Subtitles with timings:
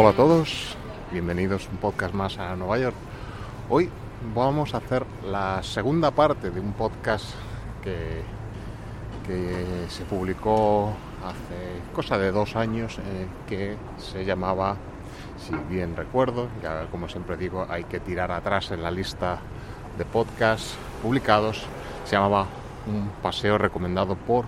[0.00, 0.76] Hola a todos,
[1.10, 2.94] bienvenidos un podcast más a Nueva York.
[3.68, 3.90] Hoy
[4.32, 7.24] vamos a hacer la segunda parte de un podcast
[7.82, 8.22] que,
[9.26, 10.92] que se publicó
[11.24, 14.76] hace cosa de dos años eh, que se llamaba,
[15.36, 19.40] si bien recuerdo, ya como siempre digo, hay que tirar atrás en la lista
[19.98, 21.66] de podcasts publicados,
[22.04, 22.46] se llamaba
[22.86, 24.44] Un paseo recomendado por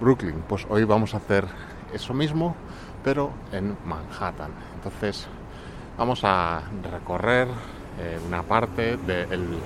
[0.00, 0.42] Brooklyn.
[0.48, 1.46] Pues hoy vamos a hacer
[1.92, 2.56] eso mismo,
[3.02, 4.50] pero en Manhattan.
[4.74, 5.26] Entonces
[5.96, 7.48] vamos a recorrer
[7.98, 9.58] eh, una parte del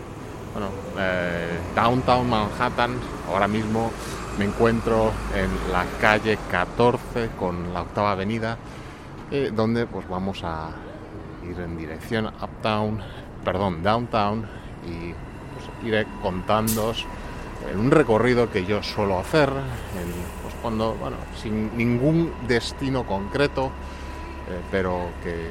[0.53, 0.69] bueno,
[0.99, 2.99] eh, downtown Manhattan.
[3.29, 3.91] Ahora mismo
[4.39, 8.59] me encuentro en la calle 14 con la octava avenida,
[9.31, 10.71] eh, donde pues vamos a
[11.49, 13.01] ir en dirección uptown,
[13.45, 14.47] perdón, downtown
[14.87, 17.07] y pues, iré contándoos
[17.71, 19.51] en un recorrido que yo suelo hacer,
[20.43, 25.47] pues cuando, bueno, sin ningún destino concreto, eh, pero que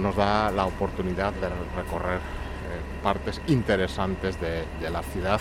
[0.00, 5.40] nos da la oportunidad de recorrer eh, partes interesantes de, la ciudad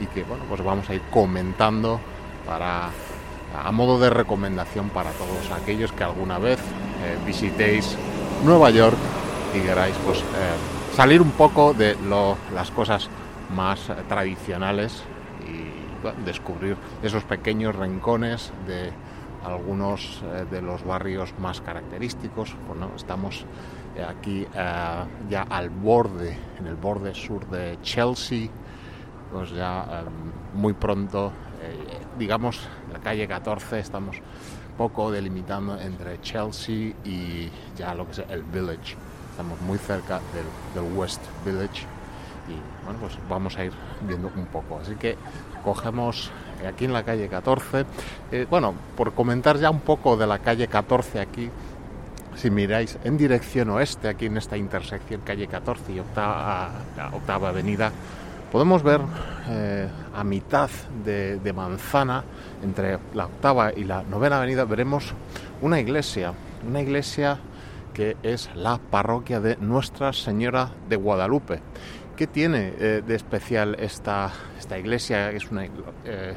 [0.00, 1.98] y que, bueno, pues vamos a ir comentando
[2.46, 2.90] para
[3.56, 7.96] a modo de recomendación para todos aquellos que alguna vez eh, visitéis
[8.44, 8.98] Nueva York
[9.56, 10.22] y queráis pues
[10.94, 13.08] salir un poco de lo, las cosas
[13.56, 13.80] más
[14.10, 15.04] tradicionales
[16.24, 18.92] descubrir esos pequeños rincones de
[19.44, 22.54] algunos eh, de los barrios más característicos.
[22.66, 23.44] Bueno, estamos
[23.96, 28.48] eh, aquí eh, ya al borde, en el borde sur de Chelsea,
[29.32, 30.04] pues ya
[30.52, 31.32] muy pronto,
[32.18, 34.16] digamos, la calle 14, estamos
[34.76, 38.94] poco delimitando entre Chelsea y ya lo que es el Village.
[39.30, 41.86] Estamos muy cerca del, del West Village
[42.46, 44.80] y bueno, pues vamos a ir viendo un poco.
[44.80, 45.16] Así que
[45.62, 46.30] cogemos
[46.66, 47.84] aquí en la calle 14.
[48.30, 51.50] Eh, bueno, por comentar ya un poco de la calle 14 aquí,
[52.36, 56.70] si miráis en dirección oeste, aquí en esta intersección calle 14 y octava,
[57.48, 57.92] avenida,
[58.50, 59.00] podemos ver
[59.48, 60.70] eh, a mitad
[61.04, 62.24] de, manzana,
[62.62, 65.14] entre la octava y la novena avenida, veremos
[65.60, 66.32] una iglesia,
[66.66, 67.38] una iglesia
[67.92, 71.60] que es la parroquia de Nuestra Señora de Guadalupe.
[72.22, 75.32] ¿Qué tiene eh, de especial esta, esta iglesia?
[75.32, 75.64] Es una,
[76.04, 76.36] eh,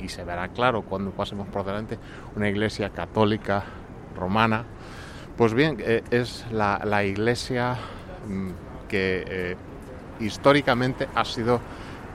[0.00, 1.98] y, se verá claro cuando pasemos por delante,
[2.36, 3.64] una iglesia católica
[4.16, 4.64] romana.
[5.36, 7.76] Pues bien, eh, es la, la, iglesia
[8.28, 8.50] mm,
[8.88, 9.56] que
[10.20, 11.60] históricamente ha sido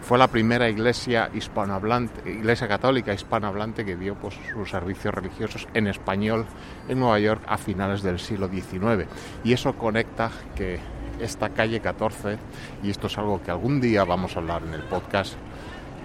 [0.02, 5.88] fue la primera iglesia hispanohablante, iglesia católica hispanohablante que dio pues, sus servicios religiosos en
[5.88, 6.46] español
[6.88, 9.06] en Nueva York a finales del siglo XIX.
[9.44, 10.80] Y eso conecta que
[11.20, 12.38] esta calle 14,
[12.84, 15.34] y esto es algo que algún día vamos a hablar en el podcast,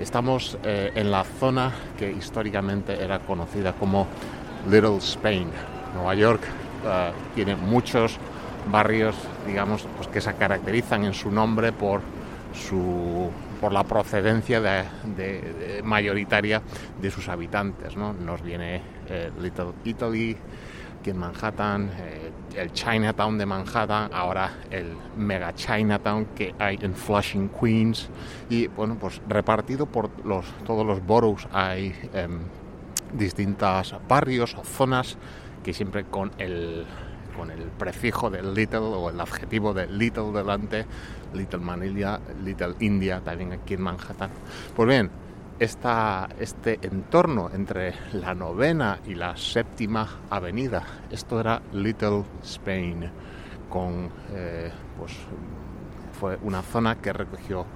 [0.00, 4.06] estamos eh, en la zona que históricamente era conocida como
[4.70, 5.48] Little Spain.
[5.94, 6.42] Nueva York
[6.86, 8.18] eh, tiene muchos
[8.70, 9.16] barrios,
[9.46, 12.00] digamos, pues que se caracterizan en su nombre por
[12.52, 16.62] su por la procedencia de, mayoritaria
[17.00, 17.94] de sus habitantes.
[17.94, 18.14] ¿no?
[18.14, 20.36] Nos viene eh, Little Italy,
[21.00, 26.94] aquí en Manhattan, eh, el Chinatown de Manhattan, ahora el Mega Chinatown que hay en
[26.94, 28.10] Flushing, Queens,
[28.50, 32.28] y bueno, pues repartido por los, todos los boroughs hay eh,
[33.14, 35.16] distintos barrios o zonas
[35.64, 36.86] que siempre con el
[37.36, 40.84] con el prefijo de little o el adjetivo de little delante,
[41.32, 44.30] Little Manila, Little India, también aquí en Manhattan.
[44.74, 45.10] Pues bien,
[45.60, 50.82] este entorno entre la novena y la séptima avenida.
[51.10, 53.10] Esto era Little Spain,
[53.68, 55.12] con, eh, pues,
[56.18, 57.66] fue una zona que recogió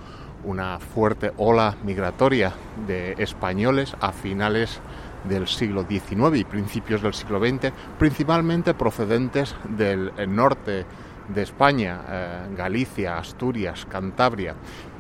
[0.44, 2.55] una fuerte ola migratoria
[2.87, 4.81] de españoles a finales
[5.25, 10.87] del siglo XIX y principios del siglo XX, principalmente procedentes del norte
[11.29, 14.55] de España, eh, Galicia, Asturias, Cantabria,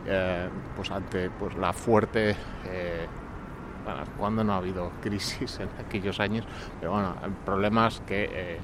[0.06, 2.36] eh, pues ante pues, la fuerte
[2.66, 3.06] eh,
[3.84, 6.44] bueno, cuando no ha habido crisis en aquellos años,
[6.78, 7.14] pero bueno,
[7.44, 8.58] problemas que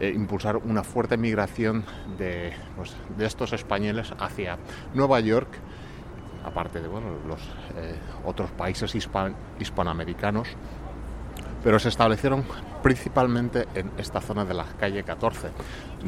[0.00, 1.84] eh, impulsar una fuerte migración
[2.18, 4.58] de, pues, de, estos españoles hacia
[4.92, 5.48] Nueva York,
[6.44, 7.40] aparte de bueno, los
[8.24, 8.94] otros países
[9.58, 10.48] hispanoamericanos,
[11.62, 12.44] pero se establecieron
[12.82, 15.48] principalmente en esta zona de la calle 14,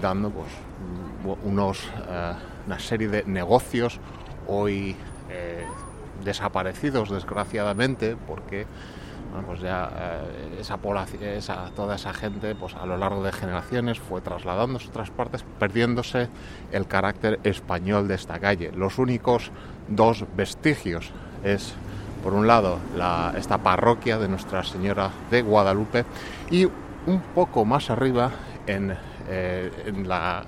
[0.01, 0.49] dando pues,
[1.43, 1.89] unos,
[2.67, 4.01] una serie de negocios
[4.49, 4.97] hoy
[5.31, 5.65] eh,
[6.25, 8.67] desaparecidos desgraciadamente porque
[9.47, 10.79] pues ya eh, esa
[11.37, 15.45] esa, toda esa gente pues a lo largo de generaciones fue trasladándose a otras partes
[15.59, 16.29] perdiéndose
[16.73, 18.73] el carácter español de esta calle.
[18.75, 19.51] Los únicos
[19.87, 21.11] dos vestigios
[21.45, 21.75] es
[22.23, 26.05] por un lado la, esta parroquia de Nuestra Señora de Guadalupe
[26.51, 28.31] y un poco más arriba
[28.67, 28.97] en
[29.31, 30.45] en, la,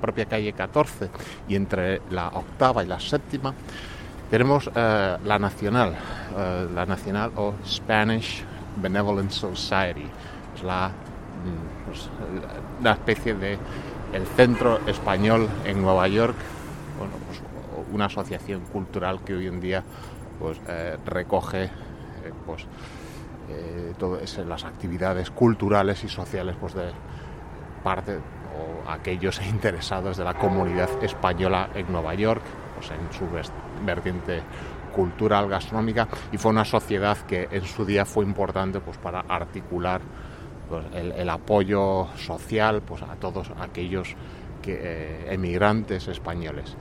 [0.00, 1.10] propia calle 14
[1.48, 3.54] y entre la octava y la séptima
[4.30, 5.94] tenemos la Nacional,
[6.74, 8.44] la Nacional o Spanish
[8.76, 10.06] Benevolent Society.
[10.54, 12.10] Es la, mm, pues,
[12.80, 13.58] una especie de
[14.12, 16.36] el Centro Español en Nueva York,
[16.98, 17.40] bueno, pues,
[17.92, 19.82] una asociación cultural que hoy en día
[20.38, 21.70] pues, eh, recoge eh,
[22.44, 22.64] pues,
[23.48, 26.90] eh, todas las actividades culturales y sociales pues, de
[27.86, 32.42] parte o aquellos interesados de la comunidad española en Nueva York,
[32.74, 33.28] pues, en su
[33.84, 34.42] vertiente
[34.92, 40.00] cultural, gastronómica, y fue una sociedad que en su día fue importante pues, para articular
[40.68, 44.16] pues, el, apoyo social pues, a todos aquellos
[44.60, 46.74] que, emigrantes españoles.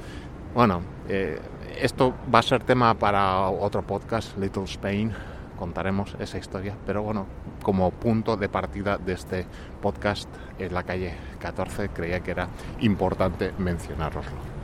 [0.56, 1.40] Bueno, eh,
[1.80, 5.14] esto va a ser tema para otro podcast, Little Spain,
[5.56, 7.26] contaremos esa historia, pero bueno,
[7.64, 9.46] como punto de partida de este
[9.82, 10.30] podcast
[10.60, 12.48] en la calle 14 creía que era
[12.80, 14.56] importante mencionároslo.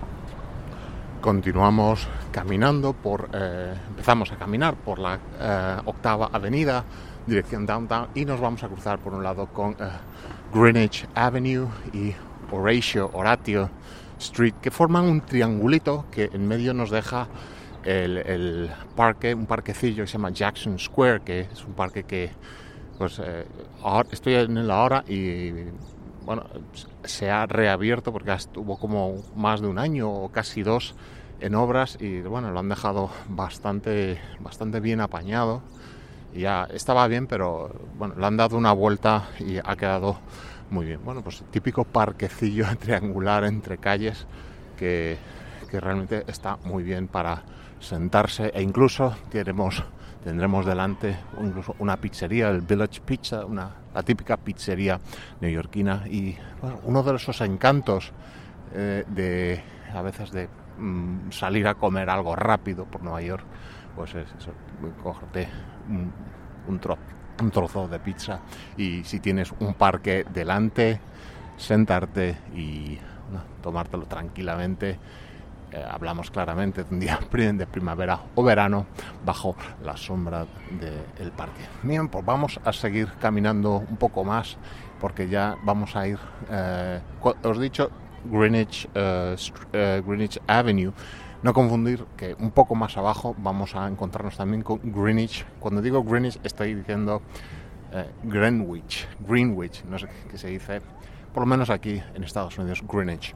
[1.21, 6.83] Continuamos caminando por, eh, empezamos a caminar por la eh, octava avenida,
[7.27, 9.75] dirección downtown, y nos vamos a cruzar por un lado con
[10.53, 12.13] Greenwich Avenue y
[12.51, 13.69] Horatio, Horatio
[14.19, 17.27] Street, que forman un triangulito que en medio nos deja
[17.83, 22.31] el, parque, un parquecillo que se llama Jackson Square, que es un parque que
[22.97, 23.45] pues eh,
[24.11, 25.51] estoy en él ahora y
[26.23, 26.45] bueno,
[27.03, 30.95] se ha reabierto porque estuvo como más de un año o casi dos
[31.39, 35.61] en obras y bueno, lo han dejado bastante, bastante bien apañado.
[36.35, 40.17] ya estaba bien, pero bueno, le han dado una vuelta y ha quedado
[40.69, 40.99] muy bien.
[41.03, 44.25] Bueno, pues típico parquecillo triangular entre calles
[44.77, 45.17] que,
[45.79, 47.43] realmente está muy bien para
[47.79, 54.99] sentarse e incluso tendremos, delante incluso una pizzería, el Village Pizza, una, la típica pizzería
[55.39, 56.37] neoyorquina y
[56.83, 58.11] uno de esos encantos
[58.73, 59.63] eh, de
[59.93, 60.47] a veces de
[60.77, 63.43] mm, salir a comer algo rápido por Nueva York,
[63.95, 64.51] pues es eso,
[65.01, 65.47] cogerte
[66.67, 66.79] un
[67.49, 68.39] trozo de pizza
[68.77, 70.99] y si tienes un parque delante,
[71.57, 72.99] sentarte y
[73.61, 74.99] tomártelo tranquilamente.
[75.73, 78.87] Eh, hablamos claramente de un día de primavera o verano
[79.25, 81.61] bajo la sombra del parque.
[81.81, 84.57] Bien, pues vamos a seguir caminando un poco más
[84.99, 86.19] porque ya vamos a ir,
[86.49, 87.89] eh, os he dicho,
[88.25, 89.35] Greenwich, eh,
[90.05, 90.91] Greenwich Avenue
[91.41, 95.45] no confundir que un poco más abajo vamos a encontrarnos también con Greenwich.
[95.59, 97.21] Cuando digo Greenwich estoy diciendo
[98.23, 100.81] Greenwich, Greenwich, no sé qué se dice,
[101.33, 103.33] por lo menos aquí en Estados Unidos, Greenwich.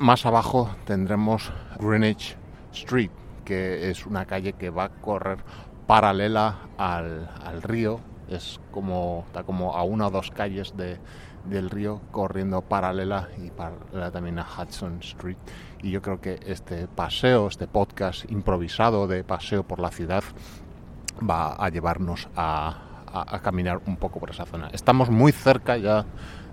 [0.00, 2.34] Más abajo tendremos Greenwich
[2.72, 3.10] Street,
[3.44, 5.40] que es una calle que va a correr
[5.86, 8.00] paralela al, al río,
[8.30, 10.96] es como, está como a una o dos calles de,
[11.44, 13.50] del río corriendo paralela y
[14.10, 15.36] también a Hudson Street.
[15.82, 20.24] Y yo creo que este paseo, este podcast improvisado de paseo por la ciudad,
[21.28, 22.86] va a llevarnos a,
[23.42, 24.70] caminar un poco por esa zona.
[24.72, 26.06] Estamos muy cerca ya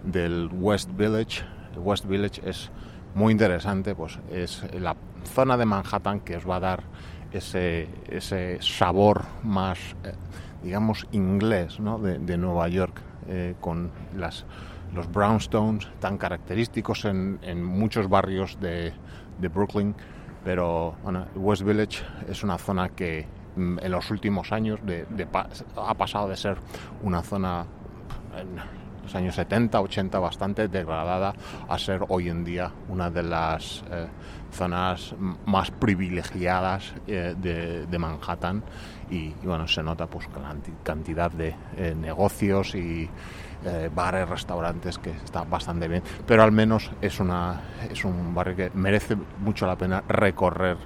[0.03, 1.45] del West Village.
[1.77, 2.71] West Village es
[3.17, 4.95] muy interesante, pues es la
[5.33, 6.83] zona de Manhattan que os va a dar
[7.31, 10.13] ese, ese sabor más, eh,
[10.63, 11.97] digamos, inglés ¿no?
[11.97, 14.45] de, de Nueva York, eh, con las
[14.93, 18.93] los brownstones tan característicos en, muchos barrios de,
[19.39, 19.95] Brooklyn,
[20.43, 20.95] pero
[21.35, 24.79] West Village es una zona que mm, en los últimos años
[25.75, 26.57] ha pasado de ser
[27.03, 27.65] una zona
[28.37, 28.76] en
[29.15, 31.33] años 70, 80 bastante degradada
[31.67, 34.07] a ser hoy en día una de las eh,
[34.51, 38.63] zonas más privilegiadas eh, de, Manhattan.
[39.09, 43.09] Y, bueno se nota pues la cantidad de eh, negocios y
[43.93, 47.59] bares, restaurantes, que está bastante bien, pero al menos es, una,
[47.89, 50.77] es un barrio que merece mucho la pena recorrer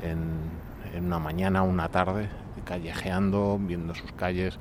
[0.00, 2.28] en, una mañana, una tarde,
[2.64, 4.58] callejeando, viendo sus calles,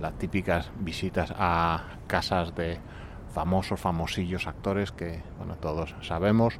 [0.00, 2.78] las típicas visitas a casas de
[3.32, 6.58] famosos, famosillos actores que bueno, todos sabemos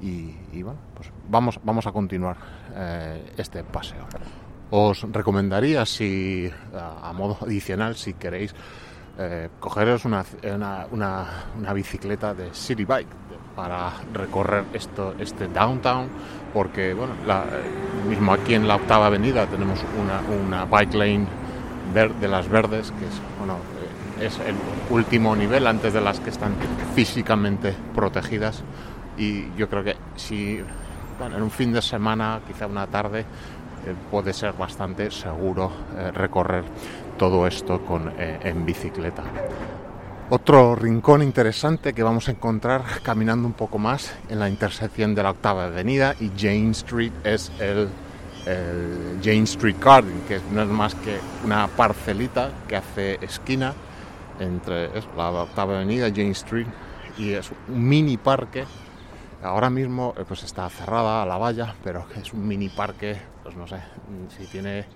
[0.00, 2.36] y, bueno, pues vamos, vamos a continuar
[2.74, 4.06] eh, este paseo.
[4.70, 8.54] Os recomendaría si a modo adicional si queréis
[9.18, 10.24] eh, cogeros una,
[10.90, 11.26] una,
[11.58, 13.08] una, bicicleta de City Bike
[13.54, 16.08] para recorrer esto, este downtown,
[16.54, 21.26] porque bueno, eh, mismo aquí en la octava avenida tenemos una, una bike lane
[21.94, 23.56] de las verdes, que es, bueno,
[24.18, 24.54] eh, es el
[24.90, 26.54] último nivel antes de las que están
[26.94, 28.62] físicamente protegidas.
[29.16, 30.60] Y yo creo que si
[31.20, 33.26] en un fin de semana, quizá una tarde,
[34.10, 35.70] puede ser bastante seguro
[36.14, 36.64] recorrer
[37.20, 39.22] todo esto con, eh, en bicicleta.
[40.30, 45.22] Otro rincón interesante que vamos a encontrar caminando un poco más en la intersección de
[45.22, 47.88] la octava avenida y Jane Street es el,
[48.44, 53.74] Jane Street Garden, que no es más que una parcelita que hace esquina
[54.38, 56.66] entre la octava avenida, Jane Street,
[57.18, 58.64] y es un mini parque.
[59.42, 63.66] Ahora mismo eh, pues está cerrada la valla, pero es un mini parque, pues no
[63.66, 63.80] sé,
[64.36, 64.86] si tiene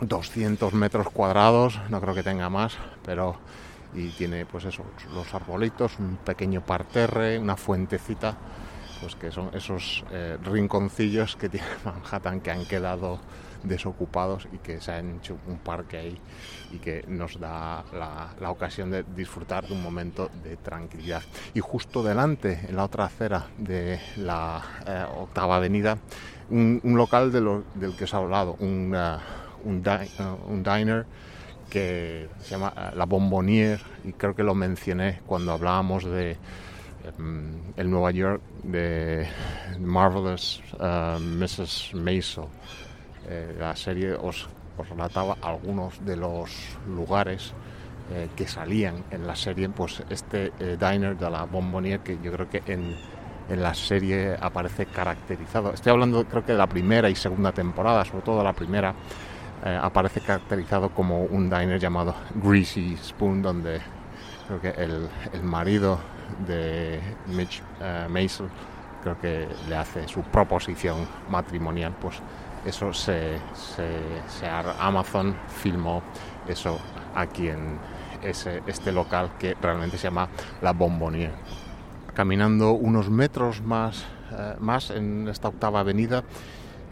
[0.00, 3.36] 200 metros cuadrados, no creo que tenga más, pero
[3.94, 8.36] y tiene pues eso, los arbolitos, un pequeño parterre, una fuentecita,
[9.00, 13.20] pues que son esos eh, rinconcillos que tiene Manhattan que han quedado
[13.62, 16.18] desocupados y que se han hecho un parque ahí
[16.72, 21.22] y que nos da la, ocasión de disfrutar de un momento de tranquilidad.
[21.52, 25.98] Y justo delante, en la otra acera de la eh, octava avenida,
[26.50, 31.06] un, local del que os he hablado, un, uh, un, uh, un diner
[31.70, 36.36] que se llama eh, La Bombonier y creo que lo mencioné cuando hablábamos de
[37.76, 39.26] el Nueva York de
[39.78, 41.94] Marvelous uh, Mrs.
[41.94, 42.44] Maisel.
[43.28, 44.48] Eh, la serie os,
[44.88, 46.50] relataba algunos de los
[46.88, 47.52] lugares
[48.10, 52.48] eh, que salían en la serie, pues este diner de la Bombonier que yo creo
[52.48, 52.96] que en,
[53.50, 55.72] en la serie aparece caracterizado.
[55.72, 58.94] Estoy hablando creo que de la primera y segunda temporada, sobre todo la primera
[59.64, 63.80] eh, aparece caracterizado como un diner llamado Greasy Spoon, donde
[64.46, 65.98] creo que el, el marido
[66.46, 68.44] de Mitch uh,
[69.02, 72.16] creo que le hace su proposición matrimonial, pues
[72.64, 76.02] eso se, se, Amazon filmó
[76.46, 76.78] eso
[77.14, 77.78] aquí en
[78.22, 80.28] ese, este local que realmente se llama
[80.60, 81.32] La Bombonier.
[82.14, 86.22] Caminando unos metros más, eh, más en esta octava avenida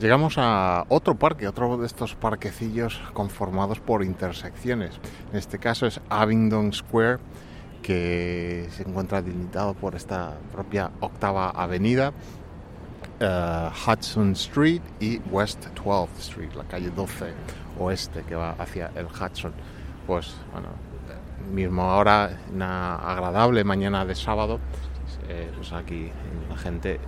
[0.01, 4.93] Llegamos a otro parque, otro de estos parquecillos conformados por intersecciones.
[5.33, 7.19] En este caso es Abingdon Square,
[7.83, 12.13] que se encuentra delimitado por esta propia octava avenida,
[13.21, 17.33] eh, Hudson Street y West 12th Street, la calle 12
[17.79, 19.53] oeste que va hacia el Hudson.
[20.07, 20.69] Pues bueno,
[21.53, 24.59] mismo ahora, una agradable mañana de sábado,
[25.29, 26.11] eh, pues aquí
[26.49, 27.01] la gente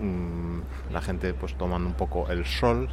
[0.00, 0.60] Mm,
[0.92, 2.88] la gente pues tomando un poco el sol,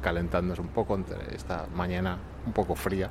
[0.00, 3.10] calentándose un poco entre esta mañana un poco fría.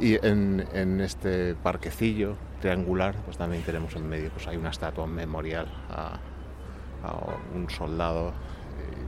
[0.00, 5.66] Y en, este parquecillo triangular, pues también tenemos en medio, pues hay una estatua memorial
[5.90, 6.18] a,
[7.54, 8.32] un soldado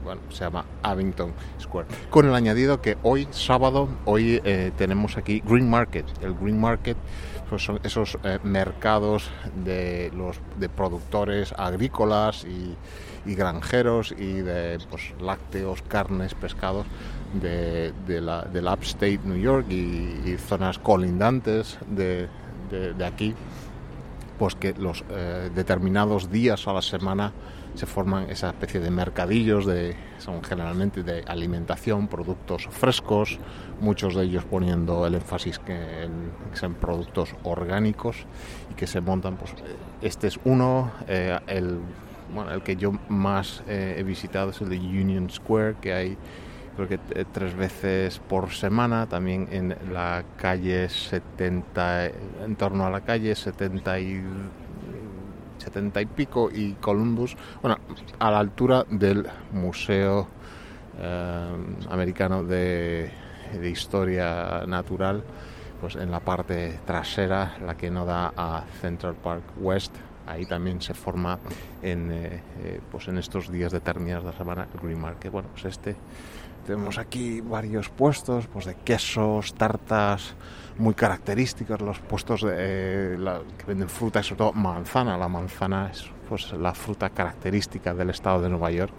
[0.03, 1.87] bueno, se llama Abington Square.
[2.09, 6.05] Con el añadido que hoy, sábado, hoy eh, tenemos aquí Green Market.
[6.21, 6.95] El Green Market
[7.49, 9.29] pues son esos eh, mercados
[9.63, 12.75] de los de productores agrícolas y,
[13.25, 16.85] granjeros y de pues, lácteos, carnes, pescados
[17.33, 22.27] de, del upstate New York y, zonas colindantes de,
[23.05, 23.33] aquí,
[24.37, 27.33] pues que los eh, determinados días a la semana
[27.75, 33.37] se forman esa especie de mercadillos de son generalmente de alimentación, productos frescos,
[33.79, 38.25] muchos de ellos poniendo el énfasis que en, productos orgánicos
[38.71, 39.53] y que se montan pues
[40.01, 41.79] este es uno eh, el
[42.33, 46.17] bueno, el que yo más eh, he visitado es el de Union Square que hay
[46.77, 52.89] creo que eh, tres veces por semana también en la calle 70 en torno a
[52.89, 54.23] la calle 70 y
[55.57, 57.77] 70 y pico y Columbus, bueno,
[58.19, 60.27] a la altura del Museo
[60.99, 61.49] eh,
[61.89, 63.11] Americano de,
[63.63, 65.23] Historia Natural,
[65.79, 69.95] pues en la parte trasera, la que no da a Central Park West,
[70.27, 71.39] ahí también se forma
[71.81, 75.31] en, eh, eh, pues en estos días determinados de la semana el Green Market.
[75.31, 75.95] Bueno, pues este
[76.67, 80.35] tenemos aquí varios puestos pues de quesos, tartas,
[80.77, 83.17] muy característicos, los puestos de,
[83.57, 85.17] que venden fruta sobre todo manzana.
[85.17, 88.93] La manzana es pues, la fruta característica del estado de Nueva York,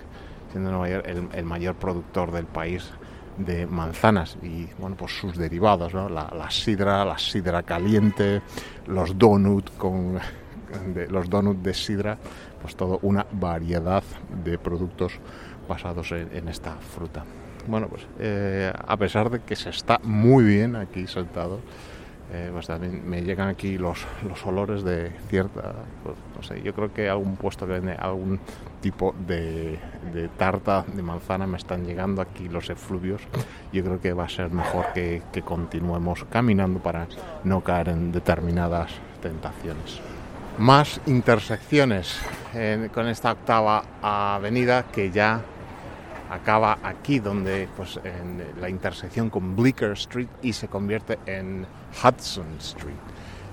[0.50, 2.90] siendo Nueva York el, mayor productor del país
[3.36, 8.42] de manzanas y bueno pues sus derivados la, sidra la sidra caliente
[8.88, 10.18] los donuts con
[11.08, 12.18] los donuts de sidra
[12.60, 14.02] pues todo una variedad
[14.44, 15.12] de productos
[15.68, 17.24] basados en esta fruta
[17.68, 21.60] bueno, pues eh, a pesar de que se está muy bien aquí sentado,
[22.32, 26.74] eh, pues también me llegan aquí los, los olores de cierta, pues, no sé, yo
[26.74, 28.40] creo que algún puesto que vende algún
[28.80, 29.78] tipo de,
[30.14, 33.20] de, tarta de manzana me están llegando aquí los efluvios.
[33.70, 37.06] Yo creo que va a ser mejor que, que continuemos caminando para
[37.44, 40.00] no caer en determinadas tentaciones.
[40.58, 42.18] Más intersecciones
[42.92, 45.40] con esta octava avenida que ya
[46.30, 48.00] acaba aquí donde pues
[48.60, 51.66] la intersección con Bleecker Street y se convierte en
[52.02, 52.96] Hudson Street.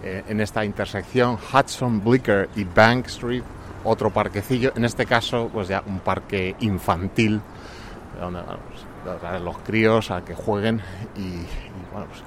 [0.03, 3.43] Eh, en esta intersección Hudson, Bleecker y Bank Street,
[3.83, 7.41] otro parquecillo, en este caso pues ya un parque infantil
[8.19, 10.81] donde pues, los críos a que jueguen
[11.15, 11.37] y,
[11.91, 12.23] bueno pues,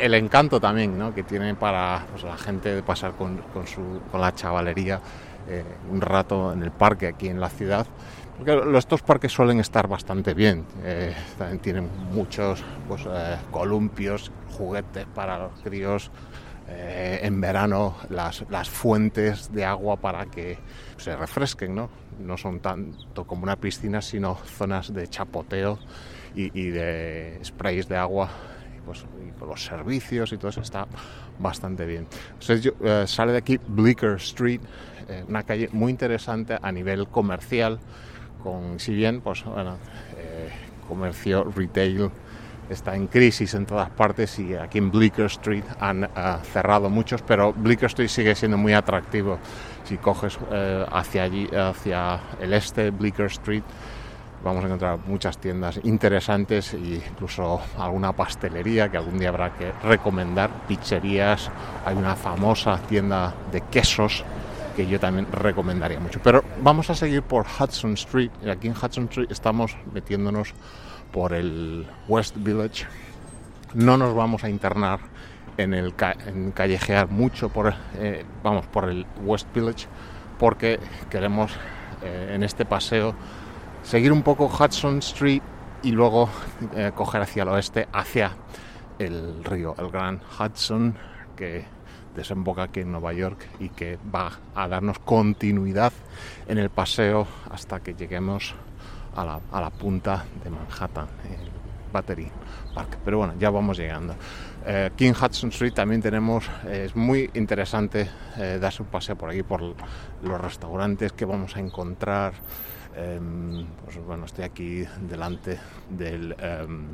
[0.00, 1.14] el encanto también ¿no?
[1.14, 5.00] que tiene para pues, la gente de pasar con, con, su, con la chavalería
[5.48, 7.86] eh, un rato en el parque aquí en la ciudad
[8.40, 10.64] porque estos parques suelen estar bastante bien.
[10.82, 16.10] Eh, también tienen muchos pues, eh, columpios, juguetes para los críos.
[16.66, 20.56] Eh, en verano las, las, fuentes de agua para que
[20.96, 21.90] se refresquen, ¿no?
[22.20, 25.78] No son tanto como una piscina, sino zonas de chapoteo
[26.34, 28.30] y, y de sprays de agua.
[28.90, 30.84] Pues y con los servicios y todo eso está
[31.38, 32.08] bastante bien.
[32.32, 32.72] Entonces, yo,
[33.06, 34.60] sale de aquí Bleecker Street,
[35.28, 37.78] una calle muy interesante a nivel comercial
[38.42, 39.76] con, si bien, pues bueno,
[40.16, 40.48] eh,
[40.88, 42.10] comercio, retail
[42.68, 46.08] está en crisis en todas partes y aquí en Bleecker Street han uh,
[46.52, 49.38] cerrado muchos, pero Bleecker Street sigue siendo muy atractivo.
[49.84, 53.62] Si coges uh, hacia allí, hacia el este, Bleecker Street,
[54.42, 59.72] vamos a encontrar muchas tiendas interesantes e incluso alguna pastelería que algún día habrá que
[59.82, 61.50] recomendar, pizzerías,
[61.84, 64.24] hay una famosa tienda de quesos
[64.76, 66.20] que yo también recomendaría mucho.
[66.22, 68.30] Pero vamos a seguir por Hudson Street.
[68.50, 70.54] Aquí en Hudson Street estamos metiéndonos
[71.12, 72.86] por el West Village.
[73.74, 75.00] No nos vamos a internar
[75.56, 75.94] en el
[76.26, 79.86] en callejear mucho por, eh, vamos, por el West Village
[80.38, 80.80] porque
[81.10, 81.52] queremos
[82.02, 83.14] eh, en este paseo
[83.82, 85.42] seguir un poco Hudson Street
[85.82, 86.28] y luego
[86.74, 88.32] eh, coger hacia el oeste, hacia
[88.98, 90.94] el río, el Gran Hudson,
[91.36, 91.64] que
[92.14, 95.92] desemboca aquí en Nueva York y que va a darnos continuidad
[96.48, 98.54] en el paseo hasta que lleguemos
[99.16, 101.50] a la, punta de Manhattan, el
[101.92, 102.30] Battery
[102.74, 102.98] Park.
[103.04, 104.14] Pero bueno, ya vamos llegando.
[104.66, 109.30] Eh, King Hudson Street también tenemos, eh, es muy interesante eh, darse un paseo por
[109.30, 112.34] aquí, por los restaurantes que vamos a encontrar.
[113.00, 115.58] Em, pues bueno, estoy aquí delante
[115.88, 116.86] del, em,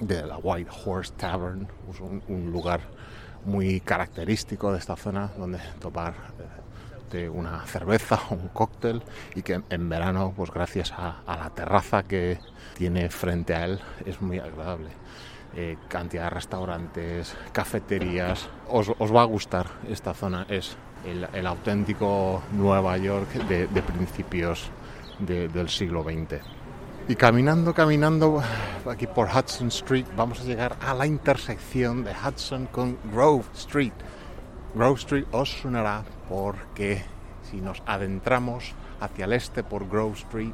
[0.00, 2.80] de la White Horse Tavern, pues un, lugar
[3.44, 6.14] muy característico de esta zona donde tomar
[7.12, 9.02] eh, una cerveza o un cóctel
[9.34, 12.38] y que en verano pues gracias a, la terraza que
[12.76, 14.88] tiene frente a él es muy agradable.
[15.54, 20.44] Eh, cantidad de restaurantes cafeterías os, va a gustar esta zona.
[20.48, 24.70] Es el, auténtico Nueva York de principios
[25.20, 26.40] de, del siglo XX
[27.10, 28.40] y caminando, caminando
[28.88, 33.92] aquí por Hudson Street vamos a llegar a la intersección de Hudson con Grove Street.
[34.76, 37.02] Grove Street os sonará porque
[37.50, 40.52] si nos adentramos hacia el este por Grove Street,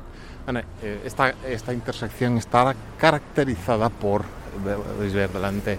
[0.81, 4.25] eh, esta, esta, intersección está caracterizada por,
[4.65, 5.79] podéis delante,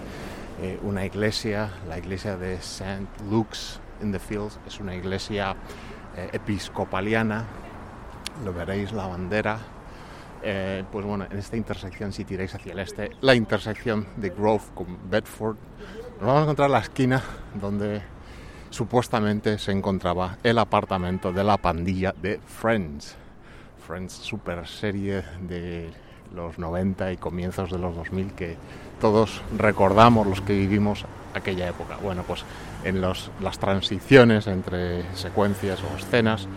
[0.62, 3.08] eh, una iglesia, la iglesia de St.
[3.28, 5.56] Luke's in the Fields, es una iglesia
[6.16, 7.46] eh, episcopaliana,
[8.44, 9.58] lo veréis la bandera
[10.42, 14.62] eh, pues bueno, en esta intersección, si tiráis hacia el este, la intersección de Grove
[14.74, 15.56] con Bedford,
[16.18, 17.22] nos vamos a encontrar la esquina
[17.60, 18.02] donde
[18.70, 23.16] supuestamente se encontraba el apartamento de la pandilla de Friends.
[23.86, 25.90] Friends, super serie de
[26.34, 28.56] los 90 y comienzos de los 2000 que
[29.00, 31.96] todos recordamos los que vivimos aquella época.
[32.02, 32.44] Bueno, pues
[32.84, 36.48] en los, las transiciones entre secuencias o escenas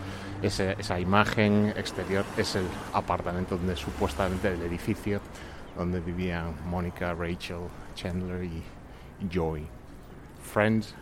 [0.42, 5.20] ese, esa imagen exterior es el apartamento donde supuestamente el edificio
[5.76, 8.62] donde vivían Mónica, Rachel, Chandler y,
[9.32, 9.66] Joey.
[10.42, 10.94] Friends,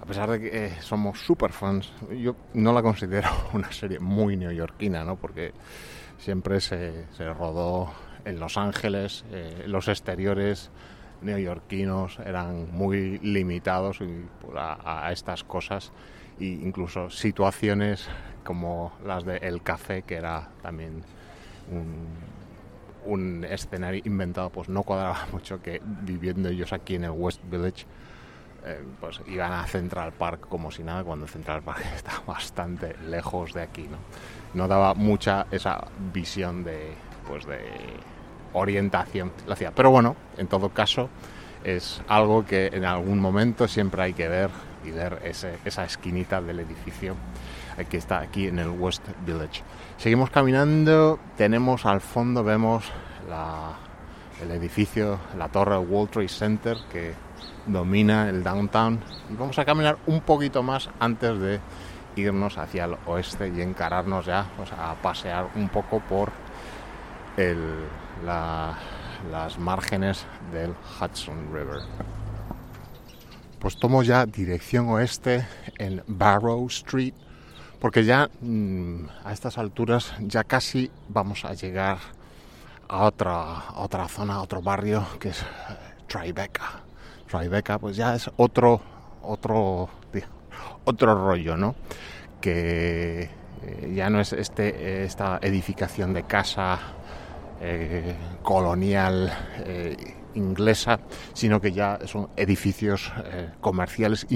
[0.00, 4.36] a pesar de que eh, somos super fans, yo no la considero una serie muy
[4.36, 5.16] neoyorquina, ¿no?
[5.16, 5.52] Porque
[6.18, 7.92] siempre se, se rodó
[8.24, 10.70] en Los Ángeles, eh, los exteriores
[11.22, 14.00] neoyorquinos eran muy limitados
[14.56, 15.92] a, a estas cosas
[16.40, 18.08] e incluso situaciones
[18.44, 21.02] como las de El Café, que era también
[21.70, 22.08] un,
[23.04, 27.86] un escenario inventado, pues no cuadraba mucho que viviendo ellos aquí en el West Village,
[28.64, 33.52] eh, pues iban a Central Park como si nada, cuando Central Park está bastante lejos
[33.54, 33.98] de aquí, ¿no?
[34.54, 36.92] No daba mucha esa visión de,
[37.26, 37.60] pues de
[38.52, 39.72] orientación la ciudad.
[39.74, 41.08] Pero bueno, en todo caso,
[41.64, 44.50] es algo que en algún momento siempre hay que ver
[44.84, 47.14] y ver ese, esa esquinita del edificio
[47.88, 49.62] que está aquí en el West Village.
[49.96, 52.84] Seguimos caminando, tenemos al fondo, vemos
[54.42, 57.14] el edificio, la torre World Trade Center que
[57.66, 59.00] domina el downtown.
[59.30, 61.60] Y vamos a caminar un poquito más antes de
[62.16, 64.46] irnos hacia el oeste y encararnos ya
[64.78, 66.30] a pasear un poco por
[68.24, 71.80] las márgenes del Hudson River.
[73.58, 75.46] Pues tomo ya dirección oeste
[75.78, 77.14] en Barrow Street
[77.82, 81.98] porque ya mm, a estas alturas ya casi vamos a llegar
[82.88, 85.44] a otra, otra zona, a otro barrio que es eh,
[86.06, 86.80] Tribeca.
[87.28, 88.80] Tribeca pues ya es otro,
[89.22, 89.88] otro,
[90.84, 91.74] otro rollo, ¿no?
[92.40, 93.30] Que
[93.62, 96.78] eh, ya no es este, esta edificación de casa
[97.62, 99.32] eh, colonial
[100.34, 100.98] inglesa,
[101.32, 103.12] sino que ya son edificios
[103.60, 104.26] comerciales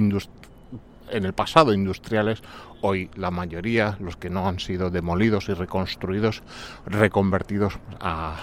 [1.10, 2.42] en el pasado industriales,
[2.82, 6.42] hoy la mayoría, los que no han sido demolidos y reconstruidos,
[6.86, 8.36] reconvertidos a,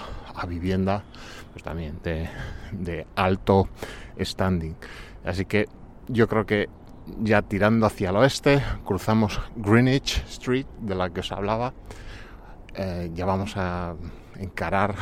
[0.48, 1.04] vivienda,
[1.52, 3.68] pues también de, alto
[4.20, 4.74] standing.
[5.24, 5.68] Así que
[6.08, 6.68] yo creo que
[7.20, 11.72] ya tirando hacia el oeste, cruzamos Greenwich Street, de la que os hablaba,
[12.74, 13.94] eh, ya vamos a
[14.38, 14.94] encarar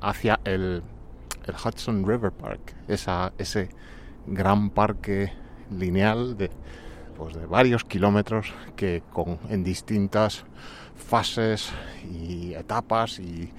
[0.00, 0.82] hacia el,
[1.64, 3.68] Hudson River Park, esa, ese
[4.26, 5.32] gran parque
[5.70, 6.50] lineal de,
[7.16, 10.44] pues de varios kilómetros que con, en distintas
[10.94, 11.72] fases
[12.08, 13.50] y etapas y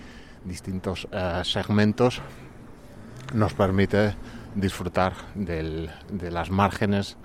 [0.46, 2.22] distintos eh, segmentos
[3.34, 4.16] nos permite
[4.56, 5.90] disfrutar de
[6.32, 7.18] las márgenes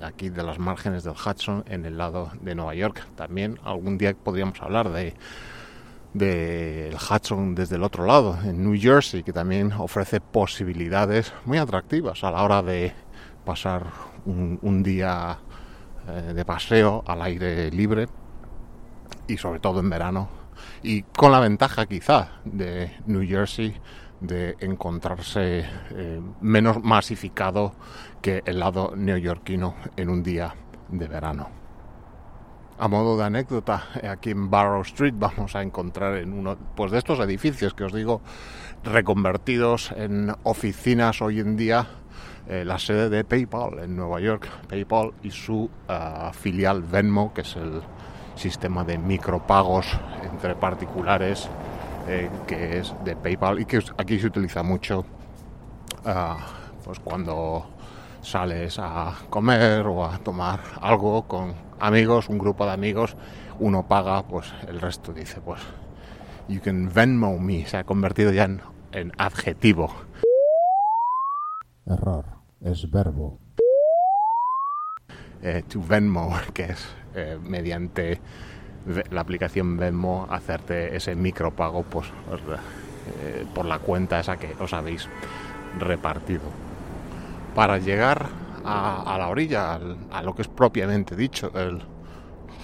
[0.00, 3.06] aquí de las márgenes del Hudson en el lado de Nueva York.
[3.16, 5.14] También algún día podríamos hablar de
[6.14, 12.24] del Hudson desde el otro lado, en New Jersey, que también ofrece posibilidades muy atractivas
[12.24, 12.92] a la hora de
[13.44, 13.86] pasar
[14.24, 15.38] un, día
[16.08, 18.08] eh, de paseo al aire libre
[19.26, 20.28] y sobre todo en verano
[20.82, 23.74] y con la ventaja quizá de New Jersey
[24.20, 27.72] de encontrarse eh, menos masificado
[28.20, 30.54] que el lado neoyorquino en un día
[30.88, 31.57] de verano.
[32.80, 36.98] A modo de anécdota, aquí en Barrow Street vamos a encontrar en uno pues de
[36.98, 38.20] estos edificios que os digo
[38.84, 41.88] reconvertidos en oficinas hoy en día
[42.46, 47.40] eh, la sede de PayPal en Nueva York, PayPal y su eh, filial Venmo, que
[47.40, 47.82] es el
[48.36, 51.48] sistema de micropagos entre particulares
[52.06, 55.04] eh, que es de PayPal y que aquí se utiliza mucho
[56.84, 57.66] pues cuando
[58.22, 63.16] sales a comer o a tomar algo con amigos, un grupo de amigos,
[63.60, 65.60] uno paga, pues el resto dice, pues,
[66.48, 68.60] you can Venmo me, se ha convertido ya en,
[68.92, 69.92] en adjetivo.
[71.86, 72.24] Error
[72.60, 73.38] es verbo.
[75.42, 78.20] Eh, to Venmo, que es eh, mediante
[79.10, 85.08] la aplicación Venmo hacerte ese micropago pues, eh, por la cuenta esa que os habéis
[85.78, 86.67] repartido.
[87.58, 88.24] Para llegar
[88.64, 89.80] a, la orilla,
[90.12, 91.82] a lo que es propiamente dicho el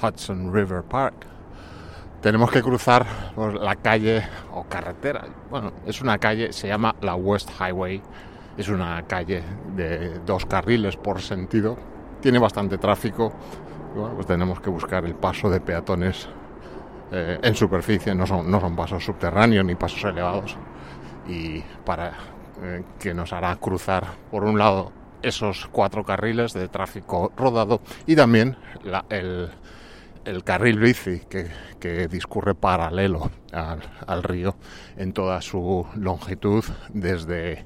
[0.00, 1.14] Hudson River Park,
[2.20, 3.04] tenemos que cruzar
[3.60, 5.24] la calle o carretera.
[5.50, 8.00] Bueno, es una calle, se llama la West Highway
[8.56, 9.42] es una calle
[9.74, 11.76] de dos carriles por sentido.
[12.20, 13.32] Tiene bastante tráfico.
[14.14, 16.28] pues tenemos que buscar el paso de peatones
[17.10, 18.14] eh, en superficie.
[18.14, 20.56] No son, no son pasos subterráneos ni pasos elevados.
[21.26, 22.12] Y para
[22.62, 28.14] eh, que nos hará cruzar por un lado esos cuatro carriles de tráfico rodado y
[28.14, 28.56] también
[29.08, 29.50] el,
[30.44, 34.56] carril bici que, que discurre paralelo al, río
[34.96, 37.64] en toda su longitud desde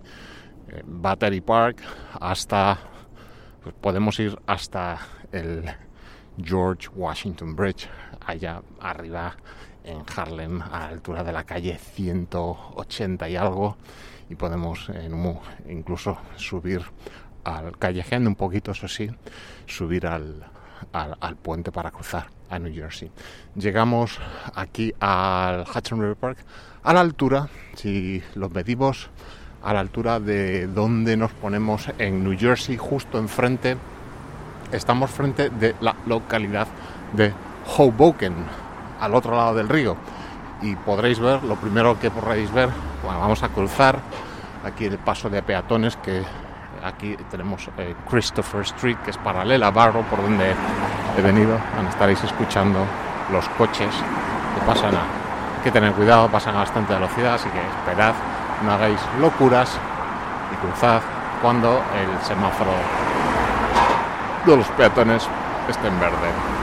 [0.85, 1.83] Battery Park
[2.20, 2.79] hasta,
[3.62, 4.98] pues podemos ir hasta
[5.33, 5.64] el
[6.42, 7.88] George Washington Bridge,
[8.24, 9.37] allá arriba
[9.85, 13.77] en Harlem, a la altura de la calle 180 y algo,
[14.31, 14.91] y podemos
[15.69, 16.83] incluso subir
[17.45, 19.11] al callejeando un poquito, eso sí,
[19.67, 20.45] subir al,
[20.93, 23.11] al, puente para cruzar a New Jersey.
[23.55, 24.19] Llegamos
[24.55, 26.38] aquí al Hudson River Park
[26.83, 29.11] a la altura, si lo medimos,
[29.62, 33.77] a la altura de donde nos ponemos en New Jersey, justo enfrente.
[34.73, 36.69] Estamos frente de la localidad
[37.12, 37.33] de
[37.77, 38.35] Hoboken,
[39.01, 39.97] al otro lado del río.
[40.62, 42.71] Y podréis ver, lo primero que podréis ver,
[43.02, 43.98] bueno, vamos a cruzar
[44.64, 46.22] aquí el paso de peatones que
[46.84, 50.54] aquí tenemos eh, Christopher Street, que es paralela a Barro, por donde
[51.16, 51.58] he venido.
[51.88, 52.84] estaréis escuchando
[53.32, 53.94] los coches
[54.54, 55.00] que pasan a...
[55.00, 58.14] Hay que tener cuidado, pasan a bastante velocidad, así que esperad
[58.64, 59.76] no hagáis locuras
[60.52, 61.00] y cruzad
[61.42, 62.70] cuando el semáforo
[64.46, 65.28] de los peatones
[65.68, 66.58] esté en verde.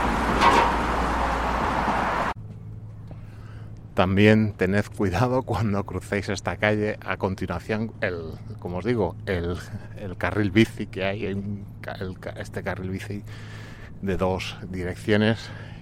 [3.96, 6.98] También tened cuidado cuando crucéis esta calle.
[7.02, 9.56] A continuación, el, como os digo, el,
[10.18, 11.42] carril bici que hay,
[12.36, 13.22] este carril bici
[14.02, 15.38] de dos direcciones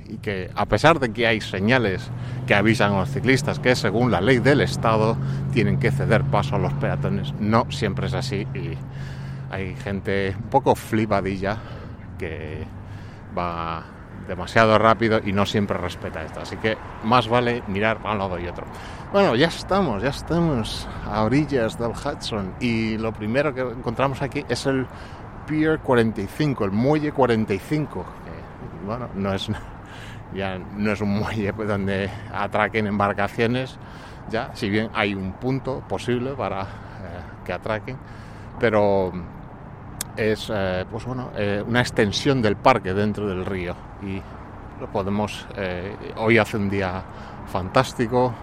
[0.09, 2.09] y que a pesar de que hay señales
[2.46, 5.16] que avisan a los ciclistas que según la ley del Estado
[5.53, 8.79] tienen que ceder paso a los peatones, no siempre es así y
[9.50, 11.59] hay gente un poco flipadilla
[12.16, 12.64] que
[13.37, 13.93] va
[14.26, 16.40] demasiado rápido y no siempre respeta esto.
[16.40, 18.64] Así que más vale mirar para un lado y otro.
[19.12, 24.44] Bueno, ya estamos, ya estamos a orillas del Hudson y lo primero que encontramos aquí
[24.48, 24.87] es el
[25.46, 28.04] Pier 45, el muelle 45.
[28.04, 29.48] Que, bueno, no es
[30.34, 33.78] ya no es un muelle pues, donde atraquen embarcaciones,
[34.30, 36.66] ya, si bien hay un punto posible para eh,
[37.44, 37.96] que atraquen,
[38.58, 39.12] pero
[40.16, 44.22] es eh, pues bueno, eh, una extensión del parque dentro del río y
[44.80, 45.46] lo podemos
[46.16, 47.02] hoy hace un día
[47.46, 48.34] fantástico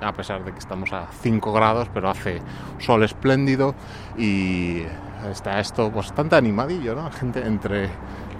[0.00, 2.40] a pesar de que estamos a 5 grados pero hace
[2.78, 3.74] sol espléndido
[4.16, 4.82] y
[5.30, 7.10] está esto bastante animadillo ¿no?
[7.10, 7.90] gente entre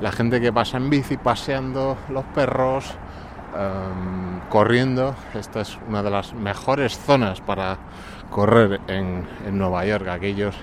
[0.00, 2.94] la gente que pasa en bici, paseando, los perros,
[3.54, 5.14] em, corriendo.
[5.34, 7.76] Esta es una de las mejores zonas para
[8.30, 10.56] correr en, Nueva York, aquellos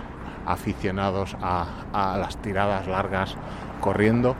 [0.45, 1.67] aficionados a,
[2.17, 3.35] las tiradas largas
[3.81, 4.35] corriendo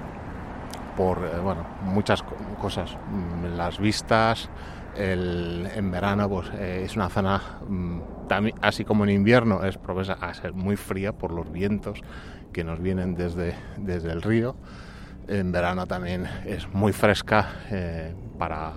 [0.97, 2.23] por eh, bueno, muchas
[2.60, 4.49] cosas, mm, las vistas,
[4.99, 8.01] en verano pues, eh, es una zona, mm,
[8.62, 12.01] así como en invierno, es propensa a ser muy fría por los vientos
[12.51, 14.55] que nos vienen desde, desde el río
[15.27, 18.73] en verano también es muy fresca eh, para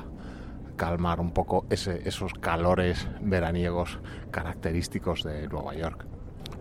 [0.77, 3.99] calmar un poco esos calores veraniegos
[4.31, 6.07] característicos de Nueva York.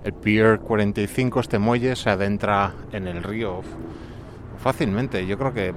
[0.03, 3.61] El Pier 45, este muelle, se adentra en el río
[4.61, 5.73] fácilmente, yo creo que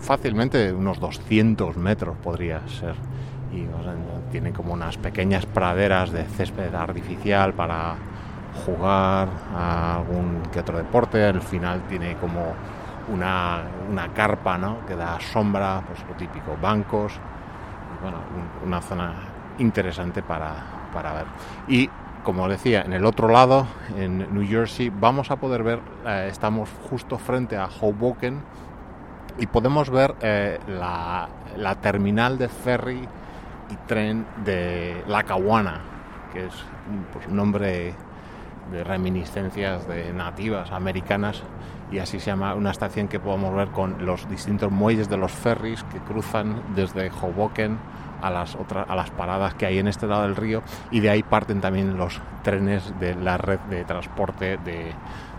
[0.00, 2.94] fácilmente unos 200 metros podría ser.
[3.52, 3.66] Y
[4.30, 7.94] tiene como unas pequeñas praderas de césped artificial para
[8.66, 11.24] jugar a algún que otro deporte.
[11.24, 12.54] Al final tiene como
[13.12, 14.84] una, una carpa ¿no?
[14.86, 17.14] que da sombra, pues lo típico, bancos,
[18.02, 18.18] bueno,
[18.64, 19.14] una zona
[19.58, 20.54] interesante para,
[20.92, 21.26] para ver.
[21.68, 21.88] Y
[22.28, 26.68] como decía, en el otro lado, en New Jersey, vamos a poder ver, eh, estamos
[26.90, 28.42] justo frente a Hoboken
[29.38, 33.08] y podemos ver eh, la, la, terminal de ferry
[33.70, 35.80] y tren de La Caguana,
[36.34, 36.54] que es
[37.14, 37.94] pues, un nombre
[38.72, 41.42] de reminiscencias de nativas americanas
[41.90, 45.32] y así se llama una estación que podemos ver con los distintos muelles de los
[45.32, 47.78] ferries que cruzan desde Hoboken
[48.20, 51.10] a las otras a las paradas que hay en este lado del río y de
[51.10, 54.92] ahí parten también los trenes de la red de transporte de,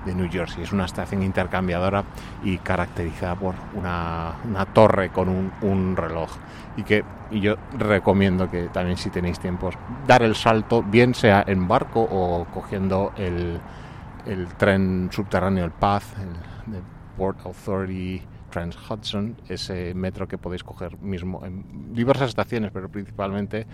[0.05, 0.63] de New Jersey.
[0.63, 2.03] Es una estación intercambiadora
[2.43, 6.29] y caracterizada por una, una torre con un, un, reloj.
[6.77, 9.69] Y que y yo recomiendo que también si tenéis tiempo
[10.07, 13.59] dar el salto, bien sea en barco o cogiendo el,
[14.25, 16.81] el tren subterráneo, el PATH, el,
[17.17, 23.65] Port Authority Trans Hudson, ese metro que podéis coger mismo en diversas estaciones, pero principalmente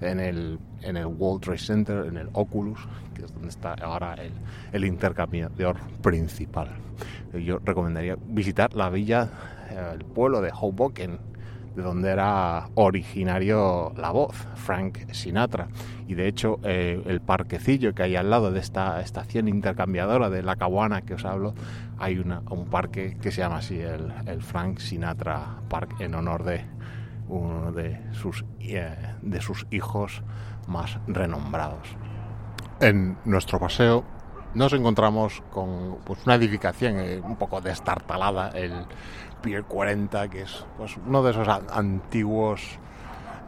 [0.00, 2.80] en el, en el World Trade Center, en el Oculus,
[3.14, 4.32] que es donde está ahora el,
[4.72, 6.68] el intercambiador principal.
[7.32, 9.28] Yo recomendaría visitar la villa,
[9.70, 11.18] eh, el pueblo de Hoboken,
[11.74, 15.68] de donde era originario la voz, Frank Sinatra.
[16.06, 20.42] Y de hecho, eh, el parquecillo que hay al lado de esta estación intercambiadora de
[20.42, 21.54] La Caguana que os hablo,
[21.98, 26.64] hay un parque que se llama así, el, Frank Sinatra Park, en honor de
[27.28, 30.22] uno de sus, eh, de sus hijos
[30.66, 31.96] más renombrados.
[32.80, 34.04] En nuestro paseo
[34.54, 38.72] nos encontramos con pues, una edificación eh, un poco destartalada, el
[39.40, 42.78] Pier 40, que es pues, uno de esos antiguos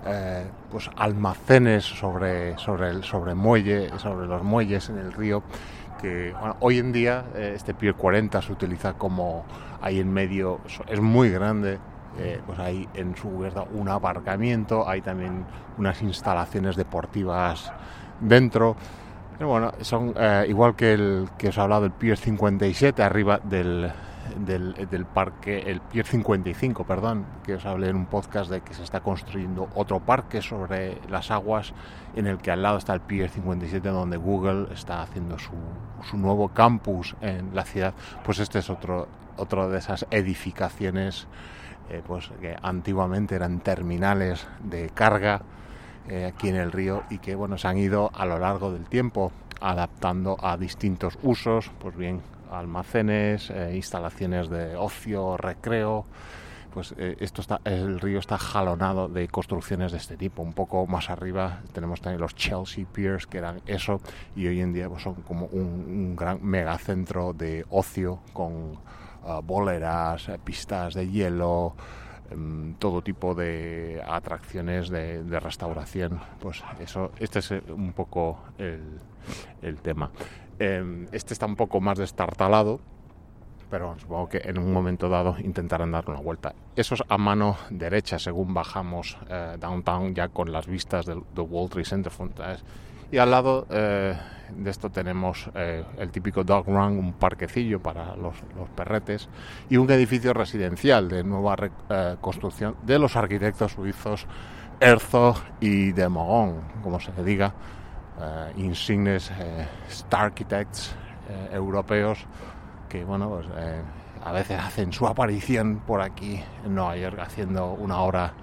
[0.06, 5.42] eh, pues, almacenes sobre, sobre, el, sobre, muelle, sobre los muelles en el río,
[6.00, 9.44] que hoy en día eh, este Pier 40 se utiliza como
[9.80, 11.78] ahí en medio, es muy grande,
[12.46, 15.44] pues hay en su cubierta un aparcamiento, hay también
[15.76, 17.72] unas instalaciones deportivas
[18.20, 18.76] dentro.
[19.36, 23.40] Pero bueno, son eh, igual que el que os he hablado del Pier 57 arriba
[23.42, 23.92] del,
[24.38, 28.82] del, parque, el Pier 55, perdón, que os hablé en un podcast de que se
[28.82, 31.72] está construyendo otro parque sobre las aguas
[32.14, 35.52] en el que al lado está el Pier 57 donde Google está haciendo su,
[36.08, 37.94] su nuevo campus en la ciudad.
[38.24, 41.26] Pues este es otro, otro de esas edificaciones
[41.90, 45.42] eh, pues que antiguamente eran terminales de carga
[46.08, 48.84] eh, aquí en el río y que bueno se han ido a lo largo del
[48.86, 56.04] tiempo adaptando a distintos usos, pues bien almacenes, eh, instalaciones de ocio, recreo,
[56.74, 60.42] pues eh, esto está, el río está jalonado de construcciones de este tipo.
[60.42, 64.00] Un poco más arriba tenemos también los Chelsea Piers, que eran eso,
[64.34, 70.28] y hoy en día pues, son como un, gran megacentro de ocio con uh, boleras,
[70.42, 71.74] pistas de hielo,
[72.78, 76.20] todo tipo de atracciones de, de, restauración.
[76.40, 78.98] Pues eso, este es un poco el,
[79.62, 80.10] el tema.
[80.58, 82.80] Eh, este está un poco más destartalado,
[83.70, 86.54] pero supongo que en un momento dado intentarán dar una vuelta.
[86.76, 91.44] Eso es a mano derecha según bajamos eh, downtown ya con las vistas del, del
[91.44, 92.12] World Trade Center.
[93.10, 94.16] Y al lado eh,
[94.56, 99.28] de esto tenemos eh, el típico dog run, un parquecillo para los, los, perretes
[99.68, 101.56] y un edificio residencial de nueva
[101.88, 104.26] eh, construcción de los arquitectos suizos
[104.80, 107.54] Herzog y de Mogon, como se le diga,
[108.20, 109.30] eh, insignes
[109.88, 110.94] star architects
[111.52, 112.26] europeos
[112.88, 113.46] que bueno pues,
[114.22, 118.34] a veces hacen su aparición por aquí en Nueva York haciendo una obra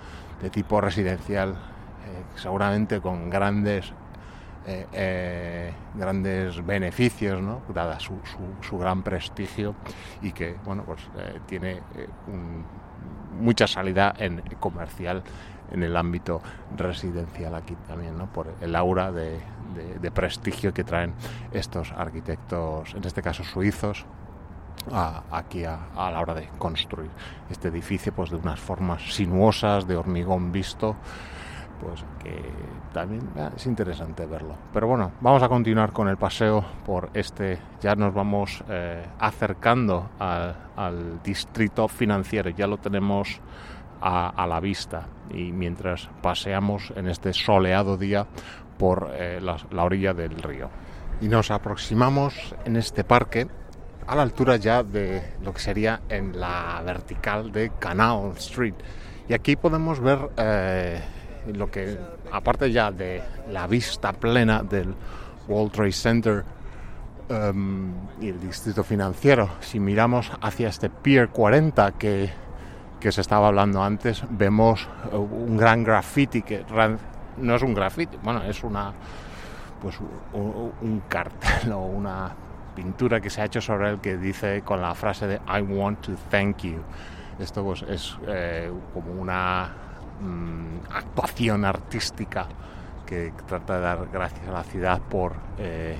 [0.41, 1.55] de tipo residencial
[2.35, 3.93] seguramente con grandes
[4.67, 7.63] eh, eh, grandes beneficios, ¿no?
[7.73, 9.73] dada su, gran prestigio
[10.21, 11.81] y que bueno, pues, eh, tiene
[13.39, 15.23] mucha salida en comercial
[15.71, 16.41] en el ámbito
[16.77, 18.27] residencial aquí también, ¿no?
[18.27, 19.41] por el aura de,
[20.13, 21.15] prestigio que traen
[21.51, 24.05] estos arquitectos, en este caso suizos,
[25.31, 27.09] aquí a, a, la hora de construir
[27.49, 30.97] este edificio pues de unas formas sinuosas de hormigón visto
[31.81, 32.43] pues que
[32.93, 34.55] también eh, es interesante verlo.
[34.73, 40.09] Pero bueno, vamos a continuar con el paseo por este, ya nos vamos eh, acercando
[40.19, 43.39] al distrito financiero, ya lo tenemos
[44.01, 48.25] a, a, la vista y mientras paseamos en este soleado día
[48.77, 50.69] por eh, la, la orilla del río.
[51.21, 53.47] Y nos aproximamos en este parque
[54.07, 58.73] a la altura ya de lo que sería en la vertical de Canal Street.
[59.29, 60.99] Y aquí podemos ver eh,
[61.47, 61.97] lo que,
[62.31, 64.93] aparte ya de la vista plena del
[65.47, 66.43] World Trade Center
[67.29, 72.29] um, y el distrito financiero, si miramos hacia este Pier 40 que,
[72.99, 76.63] que se estaba hablando antes, vemos un gran graffiti que
[77.37, 78.93] no es un graffiti, bueno, es una
[79.81, 79.99] pues
[80.33, 82.35] un, un cartel o una
[82.75, 86.01] pintura que se ha hecho sobre él que dice con la frase de I want
[86.01, 86.81] to thank you.
[87.39, 89.69] Esto pues es eh, como una
[90.21, 92.47] mmm, actuación artística
[93.05, 95.97] que trata de dar gracias a la ciudad por eh,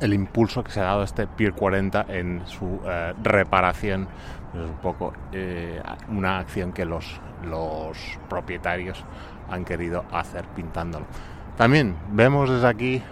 [0.00, 4.08] el, impulso que se ha dado este Pier 40 en su eh, reparación.
[4.52, 7.96] Es un poco eh, una acción que los, los
[8.28, 9.04] propietarios
[9.48, 11.06] han querido hacer pintándolo.
[11.56, 13.02] También vemos desde aquí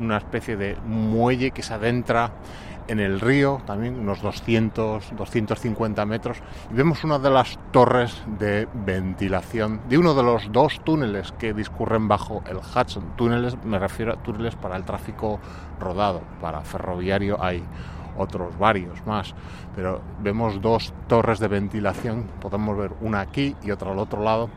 [0.00, 2.32] una especie de muelle que se adentra
[2.88, 6.38] en el río, también unos 200, 250 metros,
[6.70, 11.52] y vemos una de las torres de ventilación de uno de los dos túneles que
[11.52, 13.16] discurren bajo el Hudson.
[13.16, 15.40] Túneles, me refiero a túneles para el tráfico
[15.80, 17.62] rodado, para ferroviario hay
[18.18, 19.34] otros varios más,
[19.74, 24.48] pero vemos dos torres de ventilación, podemos ver una aquí y otra al otro lado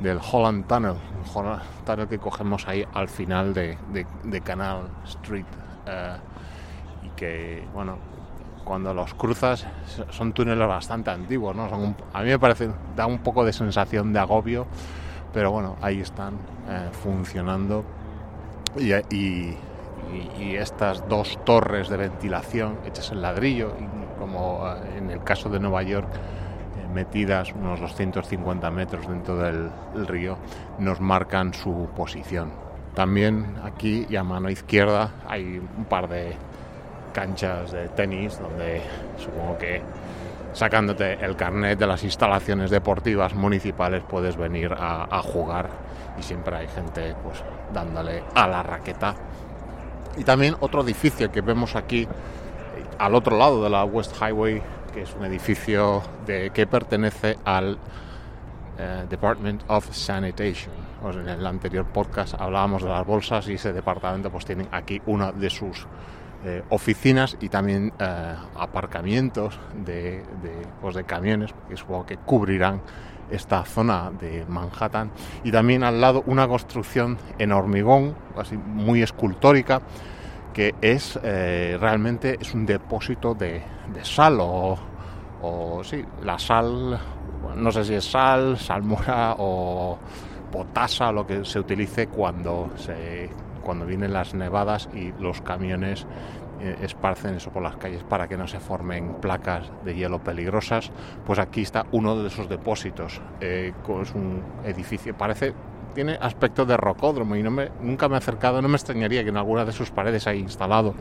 [0.00, 4.88] del Holland Tunnel, un Holland Tunnel que cogemos ahí al final de, de, de Canal
[5.04, 5.46] Street.
[5.86, 6.37] Uh,
[7.08, 7.96] y que, bueno,
[8.64, 9.66] cuando los cruzas
[10.10, 11.68] son túneles bastante antiguos, ¿no?
[11.70, 14.66] Son un, a mí me parece, da un poco de sensación de agobio,
[15.32, 16.34] pero bueno, ahí están
[16.68, 17.84] eh, funcionando
[18.76, 19.56] y, y,
[20.38, 25.48] y, estas dos torres de ventilación hechas en ladrillo, y como eh, en el caso
[25.48, 29.70] de Nueva York, eh, metidas unos 250 metros dentro del
[30.06, 30.36] río,
[30.78, 32.50] nos marcan su posición.
[32.94, 36.36] También aquí y a mano izquierda hay un par de
[37.12, 38.82] canchas de tenis donde
[39.16, 39.82] supongo que
[40.52, 45.68] sacándote el carnet de las instalaciones deportivas municipales puedes venir a, jugar.
[46.18, 47.42] Y siempre hay gente pues
[47.72, 49.14] dándole a la raqueta.
[50.16, 52.08] Y también otro edificio que vemos aquí
[52.98, 54.60] al otro lado de la West Highway
[54.92, 60.72] que es un edificio de, que pertenece al uh, Department of Sanitation.
[61.00, 65.00] Pues en el anterior podcast hablábamos de las bolsas y ese departamento pues tienen aquí
[65.06, 65.86] una de sus
[66.44, 70.22] eh, oficinas y también eh, aparcamientos de,
[70.80, 72.80] pues de camiones que supongo que cubrirán
[73.30, 75.10] esta zona de Manhattan.
[75.44, 79.82] Y también al lado una construcción en hormigón así muy escultórica
[80.52, 83.62] que es eh, realmente es un depósito de,
[84.02, 86.98] sal o, sí, la sal
[87.56, 89.98] no sé si es sal, salmura o
[90.50, 93.30] potasa, lo que se utilice cuando se
[93.68, 96.06] cuando vienen las nevadas y los camiones
[96.58, 100.90] eh, esparcen eso por las calles para que no se formen placas de hielo peligrosas,
[101.26, 103.20] pues aquí está uno de esos depósitos.
[103.42, 105.52] Eh, es un edificio, parece,
[105.94, 109.28] tiene aspecto de rocódromo y no me, nunca me he acercado, no me extrañaría que
[109.28, 110.94] en alguna de sus paredes haya instalado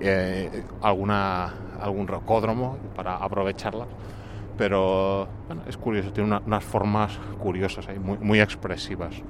[0.00, 3.86] eh, alguna, algún rocódromo para aprovecharla.
[4.56, 9.22] Pero bueno, es curioso, tiene unas formas curiosas ahí, muy, muy expresivas.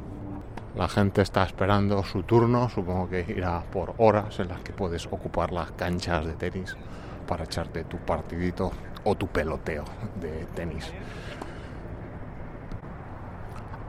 [0.79, 5.07] La gente está esperando su turno, supongo que irá por horas en las que puedes
[5.07, 6.76] ocupar las canchas de tenis
[7.26, 8.70] para echarte tu partidito
[9.03, 9.83] o tu peloteo
[10.20, 10.93] de tenis.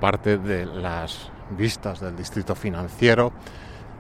[0.01, 3.33] Parte de las vistas del distrito financiero,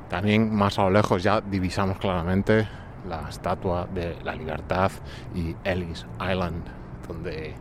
[0.09, 2.67] también más a lo lejos ya divisamos claramente
[3.07, 4.91] la estatua de la libertad
[5.35, 6.63] y Ellis Island,
[7.07, 7.53] donde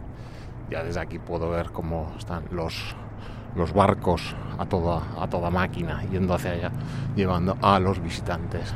[0.71, 2.97] ya desde aquí puedo ver cómo están los,
[3.55, 6.71] los barcos a toda, a toda máquina yendo hacia allá,
[7.17, 8.75] llevando a los visitantes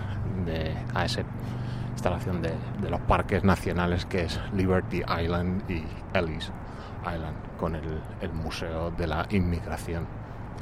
[0.94, 1.22] a esa
[1.92, 6.50] instalación de, de los parques nacionales que es Liberty Island y Ellis
[7.02, 10.06] Island, con el, el Museo de la Inmigración.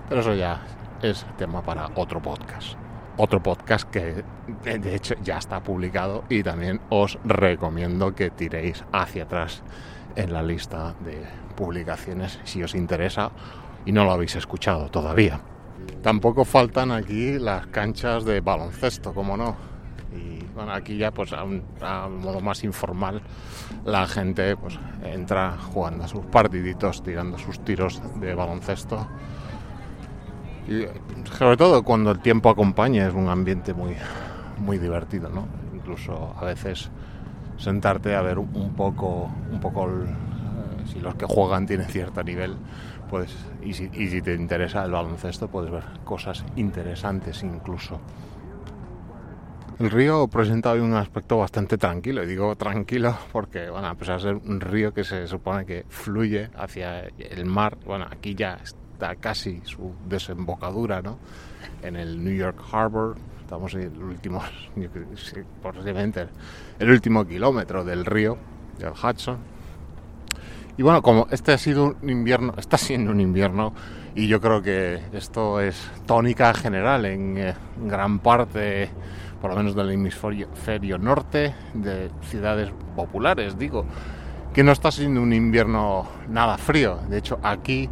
[0.08, 0.60] Pero eso ya
[1.02, 2.76] es tema para otro podcast
[3.16, 4.24] otro podcast que
[4.64, 9.62] de hecho ya está publicado y también os recomiendo que tiréis hacia atrás
[10.16, 13.30] en la lista de publicaciones si os interesa
[13.84, 15.40] y no lo habéis escuchado todavía.
[16.02, 19.56] Tampoco faltan aquí las canchas de baloncesto, como no.
[20.12, 21.62] Y bueno, aquí ya pues a un,
[22.20, 23.22] modo más informal
[23.84, 29.06] la gente pues entra jugando a sus partiditos, tirando sus tiros de baloncesto
[30.70, 30.86] y
[31.36, 33.96] sobre todo cuando el tiempo acompaña es un ambiente muy,
[34.58, 35.48] muy divertido, ¿no?
[35.74, 36.90] Incluso a veces
[37.56, 40.06] sentarte a ver un poco, un poco eh,
[40.92, 42.56] si los que juegan tienen cierto nivel,
[43.10, 48.00] pues y si, y si te interesa el baloncesto puedes ver cosas interesantes incluso.
[49.80, 54.16] El río presenta hoy un aspecto bastante tranquilo, y digo tranquilo porque, bueno, a pesar
[54.16, 58.58] de ser un río que se supone que fluye hacia el mar, bueno, aquí ya
[59.20, 61.18] casi su desembocadura ¿no?
[61.82, 63.16] en el New York Harbor.
[63.40, 64.42] Estamos en el último,
[65.62, 66.28] posiblemente
[66.78, 68.36] el último kilómetro del río,
[68.78, 69.38] del Hudson.
[70.80, 73.74] Y bueno, como este ha sido un invierno, está siendo un invierno,
[74.14, 77.54] y yo creo que esto es tónica general en eh,
[77.84, 78.88] gran parte,
[79.42, 83.84] por lo menos del hemisferio norte, de ciudades populares, digo,
[84.54, 86.98] que no está siendo un invierno nada frío.
[87.10, 87.90] De hecho, aquí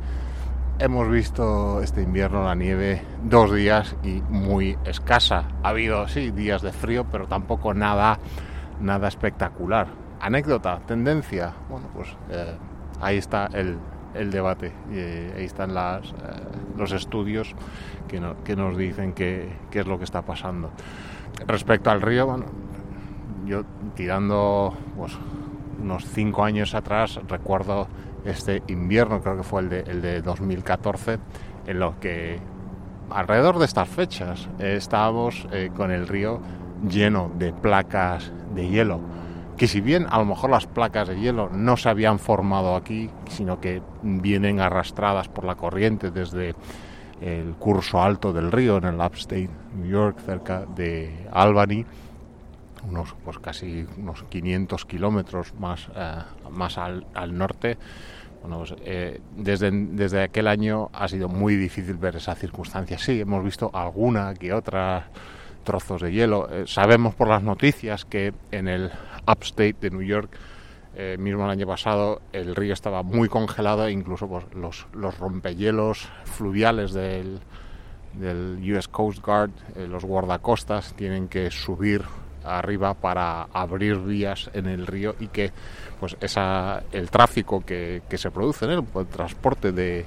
[0.80, 5.48] Hemos visto este invierno la nieve dos días y muy escasa.
[5.64, 8.20] Ha habido, sí, días de frío, pero tampoco nada,
[8.80, 9.88] nada espectacular.
[10.20, 11.52] Anécdota, tendencia.
[11.68, 12.54] Bueno, pues eh,
[13.00, 13.78] ahí está el,
[14.14, 14.72] el debate.
[14.90, 16.14] Eh, ahí están las, eh,
[16.76, 17.54] los estudios
[18.06, 20.70] que, que nos dicen qué, es lo que está pasando.
[21.46, 22.46] Respecto al río, bueno,
[23.46, 23.62] yo
[23.94, 25.16] tirando pues,
[25.80, 27.88] unos cinco años atrás, recuerdo
[28.24, 31.18] este invierno, creo que fue el de, el de 2014,
[31.66, 32.40] en lo que
[33.10, 36.40] alrededor de estas fechas estábamos eh, con el río
[36.88, 39.00] lleno de placas de hielo,
[39.58, 43.10] que si bien a lo mejor las placas de hielo no se habían formado aquí,
[43.28, 46.54] sino que vienen arrastradas por la corriente desde
[47.20, 51.84] el curso alto del río en el upstate New York, cerca de Albany,
[52.88, 57.76] unos pues casi unos 500 kilómetros más, eh, más al, al, norte.
[58.40, 62.96] Bueno, pues, eh, desde, desde aquel año ha sido muy difícil ver esa circunstancia.
[62.96, 65.08] Sí, hemos visto alguna que otra
[65.64, 66.48] trozos de hielo.
[66.50, 68.90] Eh, sabemos por las noticias que en el
[69.28, 70.30] upstate de New York,
[70.96, 75.16] eh, mismo el año pasado, el río estaba muy congelado e incluso pues, los, los
[75.18, 77.40] rompehielos fluviales del,
[78.20, 82.02] US Coast Guard, eh, los guardacostas, tienen que subir
[82.44, 85.52] arriba para abrir vías en el río y que
[86.00, 86.16] pues
[86.92, 90.06] el tráfico que, se produce en él, el transporte de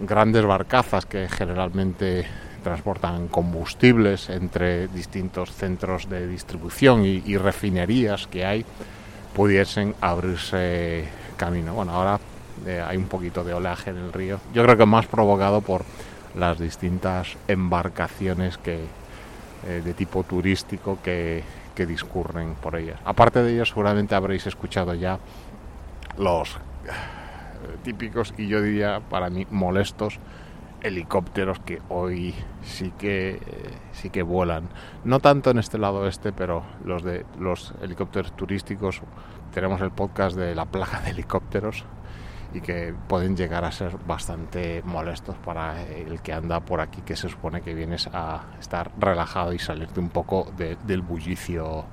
[0.00, 2.26] grandes barcazas que generalmente
[2.62, 8.64] transportan combustibles entre distintos centros de distribución y, refinerías que hay
[9.34, 11.04] pudiesen abrirse
[11.36, 11.74] camino.
[11.74, 12.20] Bueno, ahora
[12.66, 14.40] eh, hay un poquito de oleaje en el río.
[14.54, 15.84] Yo creo que más provocado por
[16.34, 18.80] las distintas embarcaciones que,
[19.66, 21.42] eh, de tipo turístico que,
[21.74, 23.00] que discurren por ellas.
[23.04, 25.18] Aparte de ellos, seguramente habréis escuchado ya
[26.18, 26.58] los
[27.82, 30.18] típicos y yo diría para mí molestos
[30.82, 33.40] helicópteros que hoy sí que
[33.92, 34.68] sí que vuelan.
[35.04, 39.00] No tanto en este lado este pero los de los helicópteros turísticos.
[39.52, 41.84] Tenemos el podcast de la plaga de helicópteros
[42.54, 47.16] y que pueden llegar a ser bastante molestos para el que anda por aquí que
[47.16, 51.84] se supone que vienes a estar relajado y salirte un poco de, del bullicio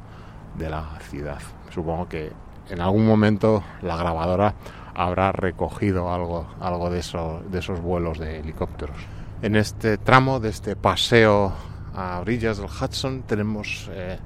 [0.57, 1.39] de la ciudad.
[1.69, 2.31] Supongo que
[2.69, 4.53] en algún momento la grabadora
[5.00, 8.97] habrá recogido algo, algo de, eso, de esos vuelos de helicópteros.
[9.41, 11.54] En este tramo de este paseo
[11.95, 14.20] a orillas del Hudson tenemos eh,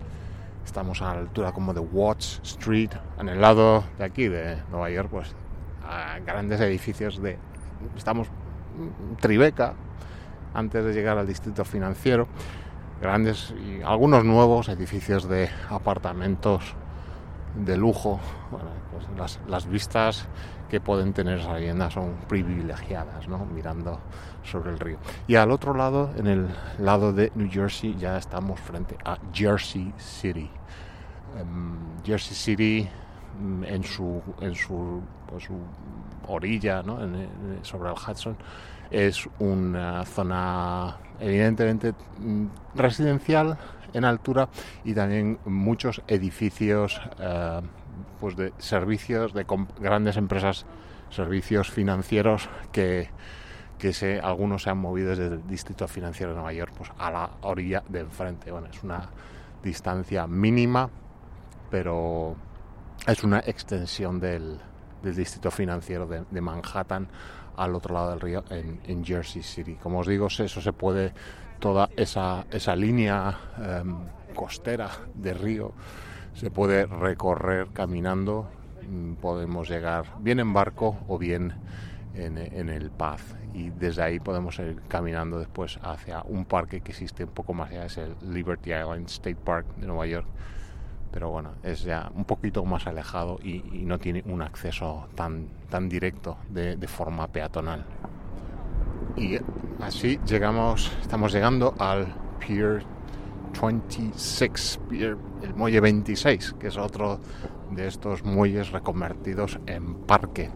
[0.66, 4.90] estamos a la altura como de Watts Street, en el lado de aquí de Nueva
[4.90, 5.36] York, pues
[5.88, 7.38] a grandes edificios de...
[7.96, 8.28] Estamos
[9.20, 9.76] Tribeca,
[10.56, 12.28] antes de llegar al distrito financiero,
[13.00, 16.74] grandes y algunos nuevos edificios de apartamentos
[17.56, 18.20] de lujo.
[18.92, 20.28] Pues las, las, vistas
[20.74, 23.46] que pueden tener esa vivienda son privilegiadas, ¿no?
[23.46, 24.00] mirando
[24.42, 24.98] sobre el río.
[25.28, 26.48] Y al otro lado, en el
[26.80, 30.50] lado de New Jersey, ya estamos frente a Jersey City.
[31.40, 32.90] Um, Jersey City
[33.40, 35.04] mm, en su, en su,
[36.28, 36.98] orilla, ¿no?
[37.62, 38.36] sobre el Hudson,
[38.90, 43.60] es una zona evidentemente mm, residencial
[43.94, 44.50] en altura
[44.84, 47.62] y también muchos edificios uh,
[48.24, 49.46] pues de servicios de
[49.82, 50.66] grandes empresas,
[51.10, 53.10] servicios financieros que,
[53.78, 57.12] que se, algunos se han movido desde el distrito financiero de Nueva York pues, a
[57.12, 58.50] la orilla de enfrente.
[58.50, 59.10] Bueno, es una
[59.62, 60.90] distancia mínima,
[61.70, 62.38] pero
[63.06, 64.58] es una extensión del,
[65.02, 67.10] del distrito financiero de, de, Manhattan
[67.58, 69.76] al otro lado del río en, en, Jersey City.
[69.76, 71.14] Como os digo, eso se puede,
[71.60, 73.38] toda esa, esa línea
[73.84, 75.74] um, costera de río
[76.36, 78.48] se puede recorrer caminando,
[78.90, 81.54] mm, podemos llegar bien en barco o bien
[82.16, 83.22] en, en, el Path
[83.54, 87.72] y desde ahí podemos ir caminando después hacia un parque que existe un poco más
[87.72, 90.28] allá, es el Liberty Island State Park de Nueva York,
[91.12, 95.48] pero bueno, es ya un poquito más alejado y, y no tiene un acceso tan,
[95.70, 97.86] tan directo de, de forma peatonal.
[99.16, 99.38] Y
[99.80, 102.08] así llegamos, estamos llegando al
[102.40, 102.84] Pier
[103.62, 105.18] 26, el
[105.56, 107.20] muelle 26, que es otro
[107.72, 110.50] de estos muelles reconvertidos en parque.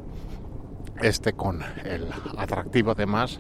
[1.02, 3.40] Este con el atractivo además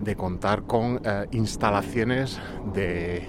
[0.00, 2.40] de contar con eh, instalaciones
[2.72, 3.26] de,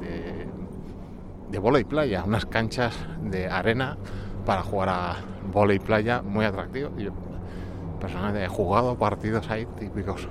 [0.00, 3.96] de, de playa, unas canchas de arena
[4.44, 5.16] para jugar a
[5.52, 6.90] volei playa muy atractivo.
[6.96, 7.10] Yo
[8.00, 10.28] personalmente he jugado partidos ahí típicos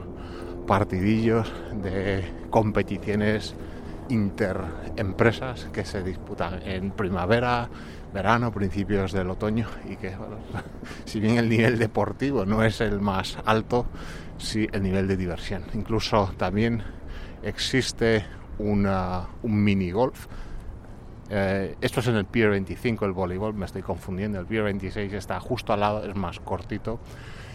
[0.65, 3.55] partidillos de competiciones
[4.09, 7.69] interempresas que se disputan en primavera,
[8.13, 10.15] verano, principios del otoño y que,
[11.05, 13.85] si bien el nivel deportivo no es el más alto,
[14.37, 15.63] sí el nivel de diversión.
[15.73, 16.83] Incluso también
[17.43, 18.25] existe
[18.57, 18.87] un
[19.43, 20.27] mini golf.
[21.31, 24.39] Eh, esto es en el Pier 25, el voleibol, me estoy confundiendo.
[24.39, 26.99] El Pier 26 está justo al lado, es más cortito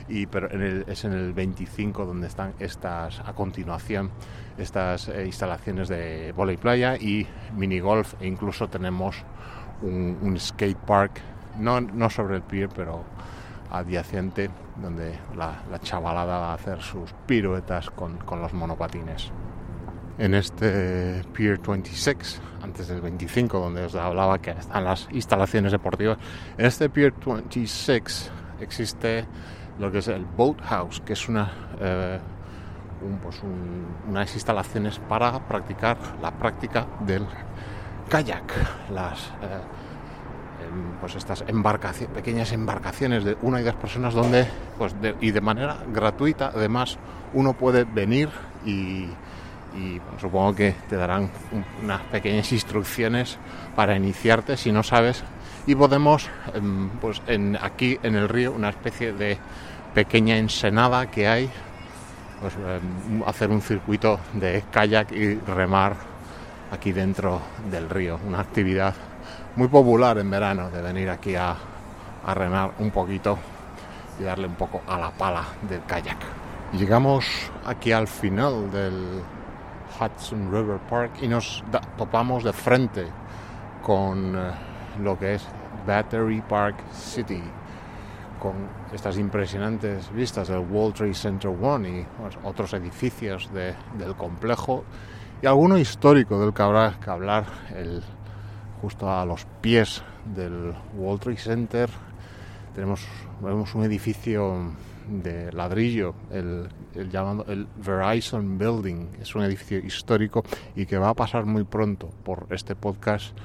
[0.08, 4.10] y pero en el, es en el 25 donde están estas a continuación
[4.58, 7.26] estas eh, instalaciones de volei playa y
[7.56, 9.16] mini golf e incluso tenemos
[9.82, 11.20] un, un skate park
[11.58, 13.04] no, no sobre el pier pero
[13.70, 19.32] adyacente donde la, la, chavalada va a hacer sus piruetas con, con los monopatines.
[20.16, 26.18] En este Pier 26, antes del 25, donde os hablaba que están las instalaciones deportivas,
[26.56, 28.30] en este Pier 26
[28.60, 29.26] existe
[29.78, 31.50] lo que es el Boathouse, que es una,
[31.80, 32.18] eh,
[33.02, 37.26] un, pues un, unas instalaciones para practicar la práctica del
[38.08, 38.52] kayak,
[38.90, 39.60] las eh,
[41.00, 44.46] pues estas embarcaciones, pequeñas embarcaciones de una y dos personas donde
[44.78, 46.98] pues de, y de manera gratuita además
[47.32, 48.28] uno puede venir
[48.64, 49.08] y,
[49.76, 51.30] y bueno, supongo que te darán
[51.82, 53.38] unas pequeñas instrucciones
[53.76, 55.24] para iniciarte si no sabes
[55.66, 57.22] y podemos em, pues
[57.60, 59.38] aquí en el río una especie de
[59.94, 61.50] pequeña ensenada que hay
[62.40, 65.94] pues em, hacer un circuito de kayak y remar
[66.70, 67.40] aquí dentro
[67.70, 68.18] del río.
[68.26, 68.94] Una actividad
[69.56, 71.56] muy popular en verano de venir aquí a,
[72.26, 73.38] a remar un poquito
[74.18, 76.18] y darle un poco a la pala del kayak.
[76.72, 77.26] Llegamos
[77.64, 79.22] aquí al final del
[79.98, 81.62] Hudson River Park y nos
[81.96, 83.06] topamos de frente
[83.82, 84.50] con eh,
[85.00, 85.46] lo que es
[85.86, 87.42] Battery Park City,
[88.40, 88.54] con
[88.92, 94.84] estas impresionantes vistas del World Trade Center One y pues, otros edificios de, del complejo
[95.42, 98.02] y alguno histórico del que habrá que hablar, el,
[98.80, 100.02] justo a los pies
[100.34, 101.90] del World Trade Center.
[102.74, 103.06] Tenemos
[103.40, 104.72] vemos un edificio
[105.08, 111.10] de ladrillo, el, el, llamado el Verizon Building, es un edificio histórico y que va
[111.10, 113.36] a pasar muy pronto por este podcast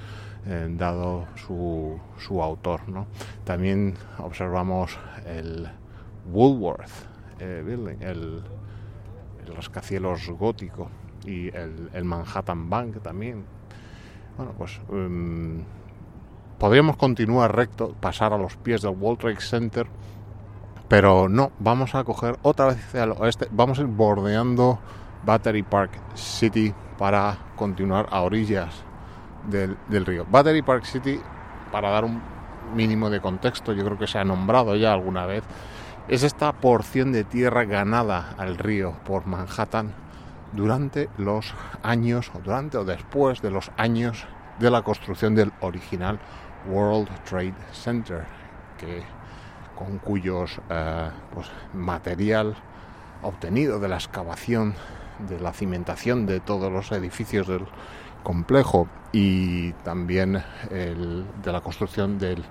[0.45, 2.87] eh, dado su, su autor.
[2.87, 3.07] ¿no?
[3.43, 5.67] También observamos el
[6.31, 6.89] Woolworth
[7.39, 8.43] eh, Building, el,
[9.45, 10.89] el, rascacielos gótico
[11.25, 13.43] y el, Manhattan Bank también.
[14.37, 15.63] Bueno, pues um,
[16.57, 19.87] podríamos continuar recto, pasar a los pies del World Trade Center,
[20.87, 24.79] pero no, vamos a coger otra vez hacia oeste, vamos a ir bordeando
[25.25, 28.88] Battery Park City para continuar a orillas
[29.47, 30.25] del, río.
[30.29, 31.19] Battery Park City,
[31.71, 32.21] para dar un
[32.75, 35.43] mínimo de contexto, yo creo que se ha nombrado ya alguna vez,
[36.07, 39.93] es esta porción de tierra ganada al río por Manhattan
[40.53, 44.25] durante los años, o durante o después de los años
[44.59, 46.19] de la construcción del original
[46.67, 48.25] World Trade Center,
[48.77, 49.03] que,
[49.75, 52.55] con cuyos eh, pues, material
[53.21, 54.75] obtenido de la excavación,
[55.27, 57.65] de la cimentación de todos los edificios del
[58.23, 62.43] complejo y también el, de la construcción del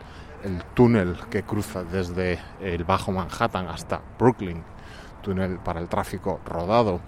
[0.44, 4.62] el túnel que cruza desde el Bajo Manhattan hasta Brooklyn,
[5.22, 7.00] túnel para el tráfico rodado.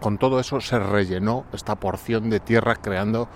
[0.00, 3.28] Con todo eso se rellenó esta porción de tierra creando,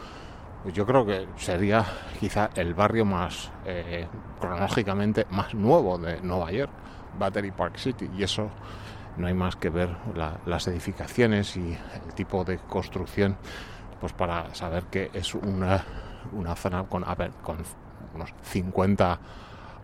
[0.62, 1.84] pues yo creo que sería
[2.20, 4.06] quizá el barrio más eh,
[4.40, 6.70] cronológicamente más nuevo de Nueva York,
[7.18, 8.48] Battery Park City, y eso
[9.16, 9.94] no hay más que ver
[10.46, 11.76] las edificaciones y
[12.06, 13.36] el tipo de construcción
[14.02, 15.84] pues para saber que es una,
[16.32, 19.20] una zona con, unos 50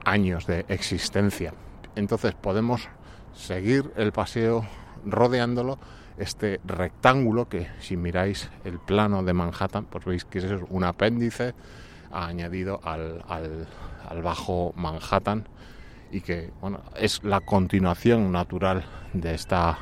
[0.04, 1.54] años de existencia.
[1.94, 2.88] Entonces podemos
[3.32, 4.66] seguir el paseo
[5.04, 5.78] rodeándolo,
[6.16, 11.54] este rectángulo que si miráis el plano de Manhattan, pues veis que es un apéndice
[12.10, 15.46] añadido al, al bajo Manhattan
[16.10, 19.78] y que bueno, es la continuación natural de esta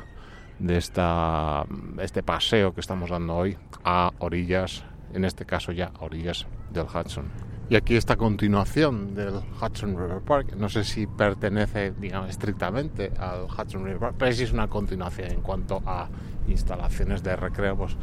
[0.59, 1.65] de esta
[2.01, 4.83] este paseo que estamos dando hoy a orillas,
[5.13, 7.25] en este caso ya a orillas del Hudson.
[7.69, 13.43] Y aquí esta continuación del Hudson River Park, no sé si pertenece, digamos, estrictamente al
[13.43, 16.07] Hudson River Park, pero sí es una continuación en cuanto a
[16.47, 17.97] instalaciones de recreo, pues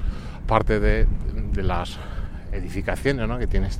[0.46, 1.07] parte de,
[1.52, 1.98] de las
[2.52, 3.38] edificaciones ¿no?
[3.38, 3.70] que tiene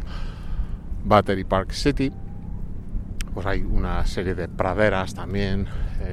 [1.05, 2.11] Battery Park City
[3.35, 5.67] pues hay una serie de praderas también.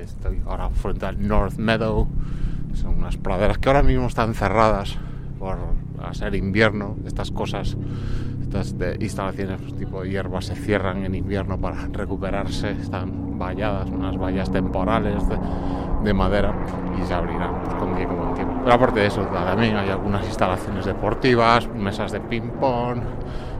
[0.03, 2.07] Estoy ahora frente al North Meadow.
[2.73, 4.97] Son unas praderas que ahora mismo están cerradas
[5.39, 5.57] por
[6.13, 6.95] ser invierno.
[7.05, 7.77] Estas cosas,
[8.41, 12.71] estas de instalaciones pues, tipo hierba se cierran en invierno para recuperarse.
[12.71, 15.23] Están valladas, unas vallas temporales
[16.03, 16.53] de, madera
[16.99, 18.53] y se abrirán pues, con tiempo, con tiempo.
[18.63, 23.01] Pero aparte de eso, también hay algunas instalaciones deportivas, mesas de ping-pong,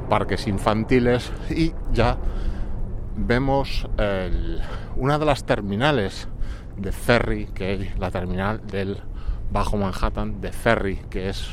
[0.10, 2.18] parques infantiles y ya
[3.16, 3.88] vemos
[4.96, 6.28] una de las terminales
[6.78, 8.98] de ferry, que es la terminal del
[9.52, 11.50] Bajo Manhattan de ferry, que es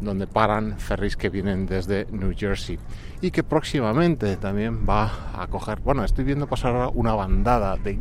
[0.00, 2.78] donde paran ferries que vienen desde New Jersey.
[3.20, 7.98] Y que próximamente también va a coger, bueno, estoy viendo pasar ahora una bandada de...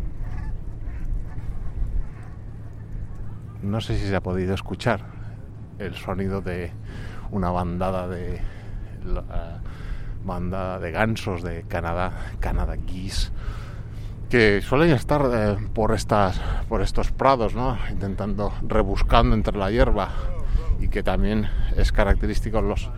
[3.61, 5.05] No sé si se ha podido escuchar
[5.79, 6.71] el sonido de
[7.31, 8.41] una bandada de...
[9.05, 9.85] Uh,
[10.25, 13.31] bandada de gansos de Canadá, Canada Geese,
[14.35, 17.77] que suelen estar eh, por, estas, por estos prados, ¿no?
[17.89, 20.09] intentando, rebuscando entre la hierba
[20.77, 22.89] y que también es característico los,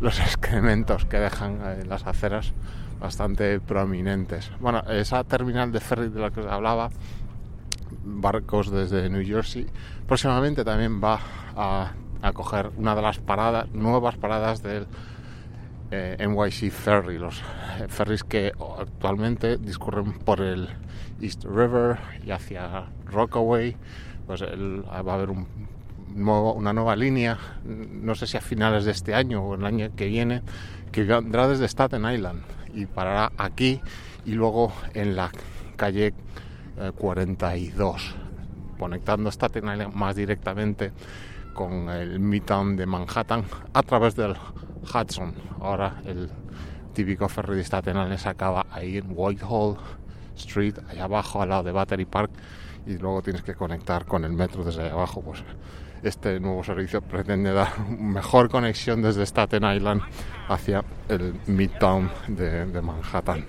[0.00, 2.54] los excrementos que dejan eh, las aceras
[2.98, 4.50] bastante prominentes.
[4.58, 6.88] Bueno, esa terminal de ferry de la que os hablaba,
[8.02, 9.66] barcos desde New Jersey,
[10.06, 11.20] próximamente también va
[11.54, 11.92] a,
[12.22, 14.86] a coger una de las paradas, nuevas paradas del
[15.90, 17.42] eh, NYC Ferry, los
[17.80, 20.68] eh, ferries que actualmente discurren por el
[21.20, 23.76] East River y hacia Rockaway,
[24.26, 29.42] pues va a haber una nueva línea, no sé si a finales de este año
[29.42, 30.42] o el año que viene,
[30.92, 32.42] que vendrá desde Staten Island
[32.74, 33.80] y parará aquí
[34.24, 35.30] y luego en la
[35.76, 36.14] calle
[36.96, 38.14] 42, eh,
[38.78, 40.92] conectando Staten Island más directamente
[41.54, 44.34] con el Midtown de Manhattan a través del
[44.82, 45.34] Hudson.
[45.60, 46.30] Ahora el
[46.92, 49.78] típico ferry de Staten Island acaba ahí en Whitehall
[50.36, 52.30] Street, allá abajo al lado de Battery Park
[52.86, 55.20] y luego tienes que conectar con el metro desde ahí abajo.
[55.22, 55.42] Pues
[56.02, 60.02] este nuevo servicio pretende dar mejor conexión desde Staten Island
[60.48, 63.46] hacia el Midtown de, Manhattan.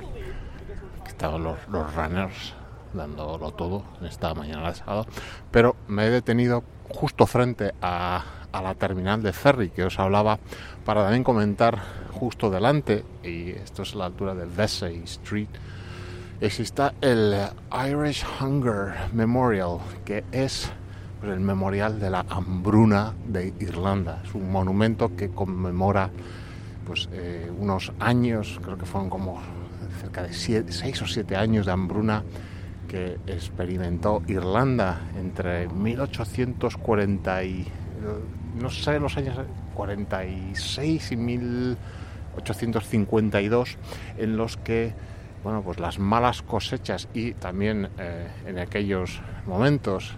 [1.02, 2.54] Aquí están los, los runners
[2.94, 5.06] dándolo todo en esta mañana de sábado,
[5.52, 8.24] pero me he detenido justo frente a,
[8.54, 10.40] la terminal de ferry que os hablaba
[10.84, 11.78] para también comentar
[12.12, 15.50] justo delante, y esto es la altura de Vesey Street,
[16.42, 17.36] existe el
[17.90, 20.72] Irish Hunger Memorial, que es
[21.24, 24.22] el memorial de la hambruna de Irlanda.
[24.24, 26.10] Es un monumento que conmemora
[26.86, 29.42] pues, eh, unos años, creo que fueron como
[30.00, 32.24] cerca de 6 o 7 años de hambruna
[32.88, 37.68] que experimentó Irlanda entre 1840 y
[38.62, 39.36] no sé los años
[39.74, 43.78] 46 y 1852
[44.18, 44.94] en los que
[45.44, 50.14] bueno pues las malas cosechas y también eh, en aquellos momentos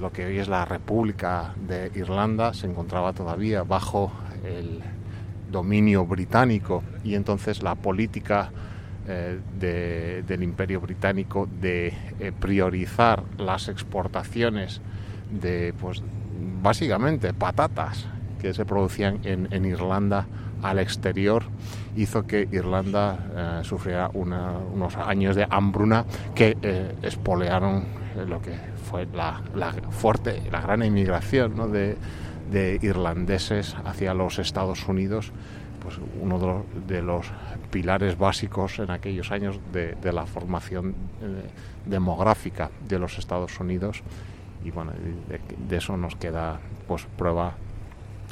[0.00, 4.12] lo que hoy es la República de Irlanda se encontraba todavía bajo
[4.44, 4.82] el
[5.50, 8.50] dominio británico y entonces la política
[9.08, 9.38] eh,
[10.26, 14.80] del imperio británico de eh, priorizar las exportaciones
[15.30, 16.02] de, pues,
[16.60, 18.06] básicamente patatas
[18.40, 20.26] que se producían en, Irlanda
[20.68, 21.44] al exterior
[21.96, 26.04] hizo que Irlanda eh, sufriera unos años de hambruna
[26.34, 26.56] que
[27.02, 27.84] espolearon
[28.28, 28.52] lo que
[28.90, 29.42] fue la,
[29.90, 31.96] fuerte, la gran inmigración de,
[32.50, 35.32] de irlandeses hacia los Estados Unidos
[35.86, 37.26] pues uno de los,
[37.70, 41.48] pilares básicos en aquellos años de, la formación eh,
[41.84, 44.02] demográfica de los Estados Unidos.
[44.64, 44.92] Y bueno
[45.68, 46.58] de, eso nos queda
[46.88, 47.54] pues prueba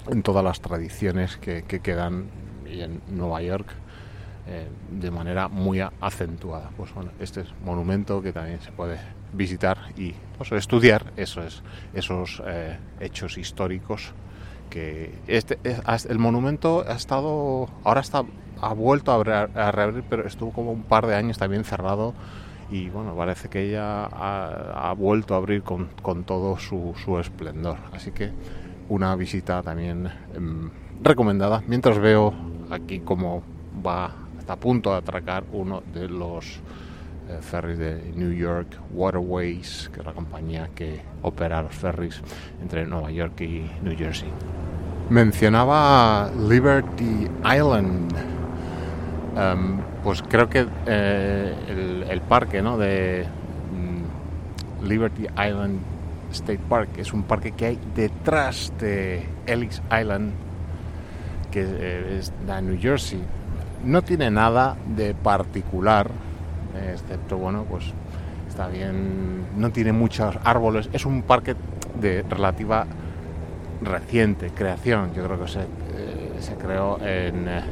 [0.09, 2.27] en todas las tradiciones que, quedan
[2.67, 3.69] en Nueva York
[4.47, 8.99] eh, de manera muy acentuada pues bueno este es monumento que también se puede
[9.33, 11.63] visitar y pues, estudiar esos
[11.95, 14.15] esos eh, hechos históricos
[14.75, 15.59] que este,
[16.09, 18.25] el monumento ha estado, ahora está,
[18.61, 22.13] ha vuelto a, reabrir, pero estuvo como un par de años también cerrado
[22.71, 25.89] y bueno, parece que ya ha, vuelto a abrir con,
[26.25, 27.79] todo su, esplendor.
[27.93, 28.33] Así que
[28.89, 30.71] una visita también em,
[31.03, 31.63] recomendada.
[31.67, 32.35] Mientras veo
[32.71, 33.43] aquí cómo
[33.85, 36.61] va, está a punto de atracar uno de los
[37.29, 42.21] eh, ferries de New York Waterways, que es la compañía que opera los ferries
[42.61, 44.29] entre Nueva York y New Jersey.
[45.09, 48.15] Mencionaba Liberty Island.
[49.37, 52.79] Em, pues creo que eh, el, parque ¿no?
[52.79, 53.27] de
[53.73, 55.81] mm, Liberty Island
[56.35, 60.33] State Park es un parque que hay detrás de Ellis Island,
[61.51, 63.23] que eh, es de New Jersey.
[63.85, 66.11] No tiene nada de particular,
[66.93, 67.93] excepto, bueno, pues
[68.49, 70.91] está bien, no tiene muchos árboles.
[70.93, 71.55] Es un parque
[72.01, 72.87] de relativa
[73.83, 75.13] reciente creación.
[75.15, 77.63] Yo creo que se, eh, se creó en eh,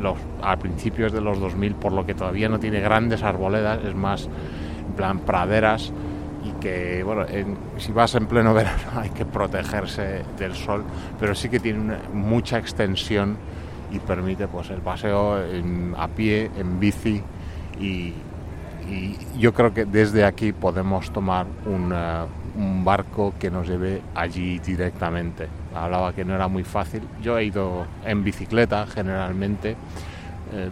[0.00, 3.94] los, a principios de los 2000, por lo que todavía no tiene grandes arboledas, es
[3.94, 4.28] más
[4.86, 5.92] en plan praderas
[6.44, 7.26] y que, bueno,
[7.78, 10.84] si vas en pleno verano hay que protegerse del sol,
[11.18, 13.36] pero sí que tiene mucha extensión
[13.90, 15.38] y permite pues el paseo
[15.96, 17.22] a pie, en bici
[17.80, 18.14] y,
[19.38, 21.90] yo creo que desde aquí podemos tomar un,
[22.54, 25.48] un barco que nos lleve allí directamente.
[25.74, 27.02] Hablaba que no era muy fácil.
[27.22, 29.76] Yo he ido en bicicleta generalmente.
[30.52, 30.68] Eh,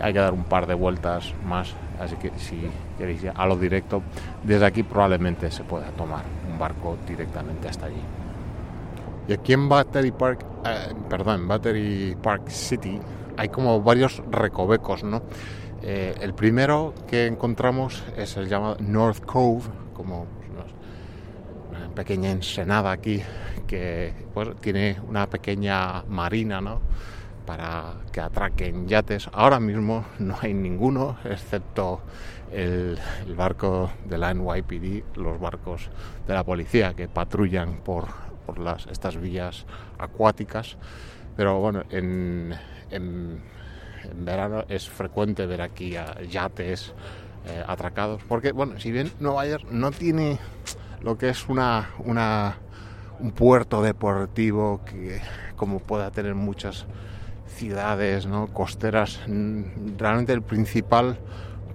[0.00, 1.72] hay que dar un par de vueltas más,
[2.02, 2.60] así que si
[2.98, 4.02] queréis ir a lo directo,
[4.42, 8.02] desde aquí probablemente se pueda tomar un barco directamente hasta allí.
[9.28, 12.98] Y aquí en Battery Park, eh, perdón, Battery Park City,
[13.36, 15.22] hay como varios recovecos, ¿no?
[15.82, 20.26] Eh, el primero que encontramos es el llamado North Cove, como
[21.70, 23.22] una pequeña ensenada aquí
[23.66, 26.80] que pues, tiene una pequeña marina, ¿no?
[27.46, 29.28] Para que atraquen yates.
[29.32, 32.00] Ahora mismo no hay ninguno, excepto
[32.52, 32.98] el,
[33.36, 35.90] barco de la NYPD, los barcos
[36.26, 38.06] de la policía que patrullan por,
[38.46, 39.66] por las, estas vías
[39.98, 40.76] acuáticas.
[41.36, 42.54] Pero bueno, en,
[42.90, 43.40] en
[44.04, 46.92] en verano es frecuente ver aquí a yates
[47.46, 50.38] eh, atracados, porque bueno, si bien Nueva York no tiene
[51.00, 52.56] lo que es una, una
[53.18, 55.20] un puerto deportivo que
[55.56, 56.86] como pueda tener muchas
[57.62, 58.48] ciudades ¿no?
[58.48, 61.16] costeras, mm, realmente el principal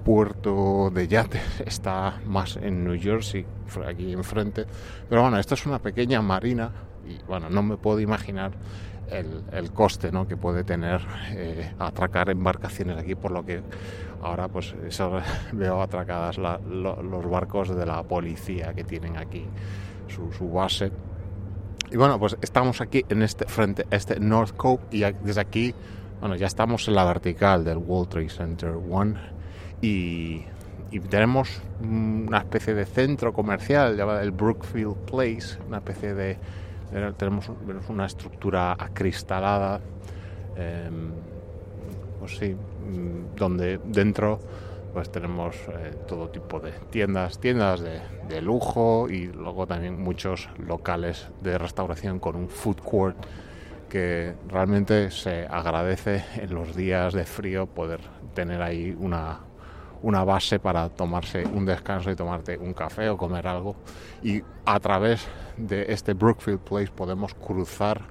[0.03, 3.45] puerto de yates está más en New Jersey,
[3.87, 4.65] aquí enfrente.
[5.07, 6.71] Pero bueno, esto es una pequeña marina
[7.07, 8.51] y bueno, no me puedo imaginar
[9.09, 10.27] el, coste ¿no?
[10.27, 13.61] que puede tener eh, atracar embarcaciones aquí, por lo que
[14.21, 15.21] ahora pues eso,
[15.53, 19.45] veo atracadas los barcos de la policía que tienen aquí
[20.09, 20.91] su, base.
[21.89, 25.73] Y bueno, pues estamos aquí en este frente, este North Cove, y desde aquí,
[26.19, 29.15] bueno, ya estamos en la vertical del World Trade Center One
[29.81, 30.43] y,
[30.91, 36.37] y tenemos una especie de centro comercial llamado el Brookfield Place, una especie de
[37.17, 37.49] tenemos
[37.89, 39.81] una estructura acristalada,
[40.55, 41.11] em,
[42.19, 44.39] pues sí, mm, donde dentro
[44.97, 51.27] pues tenemos eh, todo tipo de tiendas, tiendas de, lujo y luego también muchos locales
[51.39, 53.15] de restauración con un food court
[53.89, 57.99] que realmente se agradece en los días de frío poder
[58.33, 59.41] tener ahí una,
[60.01, 63.75] una base para tomarse un descanso y tomarte un café o comer algo.
[64.23, 65.27] Y a través
[65.57, 68.01] de este Brookfield Place podemos cruzar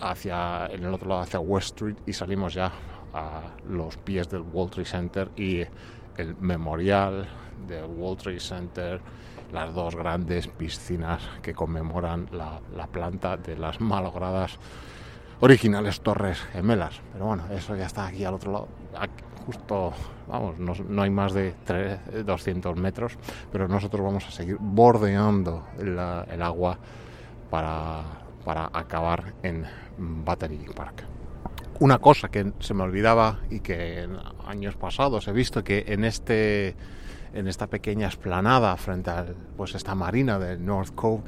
[0.00, 2.70] hacia en el otro lado hacia West Street y salimos ya
[3.12, 5.64] a los pies del World Trade Center y
[6.16, 7.28] el memorial
[7.66, 9.00] del World Trade Center,
[9.52, 14.58] las dos grandes piscinas que conmemoran la, la planta de las malogradas
[15.42, 17.00] originales torres gemelas.
[17.12, 18.68] Pero bueno, eso ya está aquí al otro lado.
[19.44, 19.92] justo,
[20.28, 21.54] vamos, no, hay más de
[22.24, 23.18] 200 metros,
[23.50, 26.78] pero nosotros vamos a seguir bordeando el, agua
[27.50, 28.02] para,
[28.44, 29.66] para acabar en
[29.98, 31.11] Battery Park.
[31.80, 34.16] Una cosa que se me olvidaba y que en
[34.46, 36.76] años pasados he visto que en este
[37.34, 41.22] en esta pequeña esplanada frente a pues esta marina del North Cove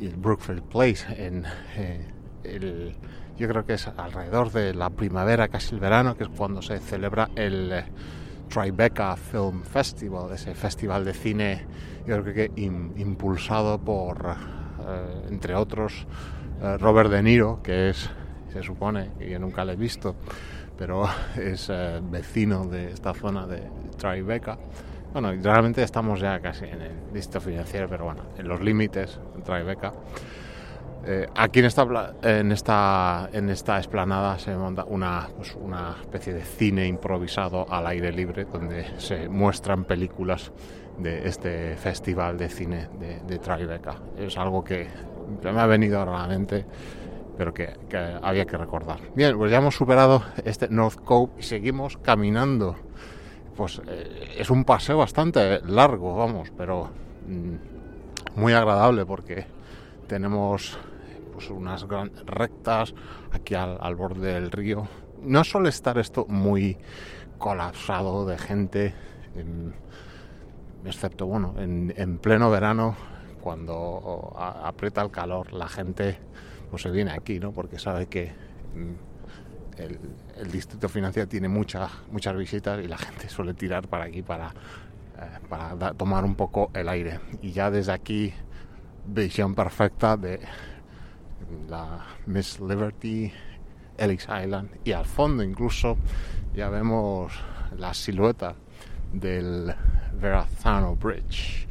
[0.00, 1.44] y el Brookfield Place en
[1.76, 2.08] eh,
[2.44, 2.96] el,
[3.36, 6.78] yo creo que es alrededor de la primavera casi el verano que es cuando se
[6.78, 7.84] celebra el eh,
[8.48, 11.66] Tribeca Film Festival ese festival de cine
[12.06, 14.36] yo creo que impulsado por
[14.88, 16.06] eh, entre otros
[16.78, 18.08] Robert De Niro que es
[18.52, 20.14] se supone que yo nunca lo he visto
[20.76, 21.04] pero
[21.36, 21.70] es
[22.10, 23.62] vecino de esta zona de
[23.98, 24.58] Tribeca
[25.12, 29.62] bueno, realmente estamos ya casi en el listo financiero, pero bueno, en los límites, trae
[29.62, 29.92] beca.
[31.04, 36.32] Eh, aquí en esta, en, esta, en esta esplanada se monta una, pues una especie
[36.32, 40.50] de cine improvisado al aire libre donde se muestran películas
[40.96, 43.96] de este festival de cine de, de Tribeca.
[44.16, 44.88] Es algo que
[45.42, 46.64] me ha venido a la mente,
[47.42, 49.00] pero que, que había que recordar.
[49.16, 52.76] Bien, pues ya hemos superado este North Cove y seguimos caminando
[53.56, 56.88] pues eh, es un paseo bastante largo, vamos, pero
[57.26, 59.44] mm, muy agradable porque
[60.06, 60.78] tenemos
[61.32, 62.94] pues unas grandes rectas
[63.32, 64.86] aquí al, borde del río.
[65.20, 66.78] No suele estar esto muy
[67.38, 68.94] colapsado de gente,
[70.84, 72.94] excepto bueno, en, pleno verano,
[73.40, 76.20] cuando aprieta el calor, la gente
[76.72, 77.52] pues se viene aquí, ¿no?
[77.52, 78.32] Porque sabe que
[78.74, 79.78] mm,
[80.40, 84.48] el, distrito financiero tiene muchas muchas visitas y la gente suele tirar para aquí para,
[84.48, 87.20] eh, para tomar un poco el aire.
[87.42, 88.32] Y ya desde aquí,
[89.06, 90.40] visión perfecta de
[91.68, 93.30] la Miss Liberty,
[93.98, 95.98] Ellis Island y al fondo incluso
[96.54, 97.34] ya vemos
[97.76, 98.54] la silueta
[99.12, 99.74] del
[100.18, 101.66] Verrazano Bridge,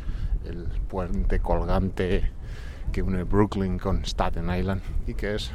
[0.46, 2.41] el puente colgante
[2.92, 5.52] que une Brooklyn con Staten Island y que es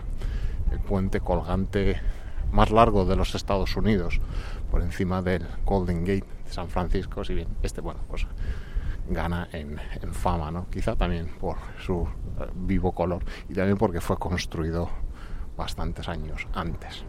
[0.72, 2.01] el puente colgante
[2.53, 4.20] más largo de los Estados Unidos,
[4.70, 7.24] por encima del Golden Gate de San Francisco.
[7.24, 8.26] Si bien este, bueno, pues
[9.09, 9.78] gana en,
[10.12, 10.66] fama, ¿no?
[10.70, 14.89] Quizá también por su eh, vivo color y también porque fue construido
[15.57, 17.05] bastantes años antes.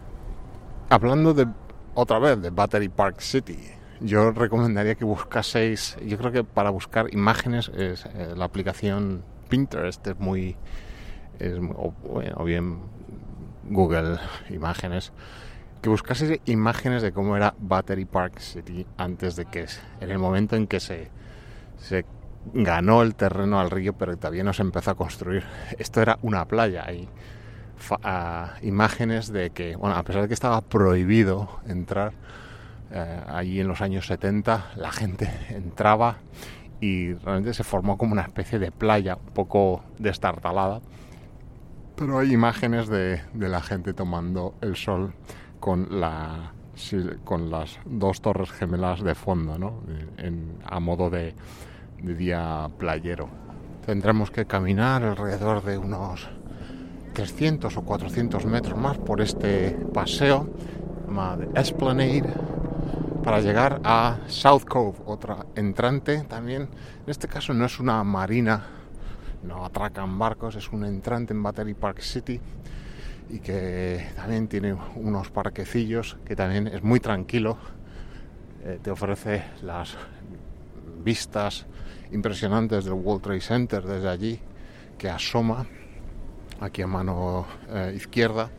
[0.89, 1.47] Hablando de
[1.95, 3.57] otra vez de Battery Park City,
[3.99, 10.05] yo recomendaría que buscaseis, yo creo que para buscar imágenes es, eh, la aplicación Pinterest
[10.07, 10.55] es muy,
[11.39, 12.79] es, o bien
[13.69, 14.17] Google
[14.49, 15.11] Imágenes,
[15.81, 19.65] que buscase imágenes de cómo era Battery Park City antes de que,
[20.01, 21.09] en el momento en que se,
[21.77, 22.05] se
[22.53, 25.43] ganó el terreno al río, pero todavía no se empezó a construir.
[25.77, 26.85] Esto era una playa.
[26.85, 27.07] Hay
[28.61, 32.13] imágenes de que, bueno, a pesar de que estaba prohibido entrar,
[32.91, 36.17] eh, allí en los años 70 la gente entraba
[36.79, 40.81] y realmente se formó como una especie de playa un poco destartalada
[41.97, 45.13] pero hay imágenes de, la gente tomando el sol
[45.59, 46.53] con, la,
[47.23, 49.81] con las dos torres gemelas de fondo, ¿no?
[50.63, 51.33] a modo de,
[51.97, 53.27] día playero.
[53.83, 56.29] Tendremos que caminar alrededor de unos
[57.13, 60.47] 300 o 400 metros más por este paseo
[61.07, 62.31] llamado Esplanade
[63.27, 66.61] para llegar a South Cove, otra entrante también.
[66.61, 68.65] En este caso no es una marina
[69.43, 72.39] no atracan barcos, es un entrante en Battery Park City
[73.29, 77.57] y que también tiene unos parquecillos que también es muy tranquilo,
[78.63, 79.97] eh, te ofrece las
[81.03, 81.65] vistas
[82.13, 84.39] impresionantes del World Trade Center desde allí,
[84.97, 85.65] que asoma
[86.61, 88.49] aquí a mano eh, izquierda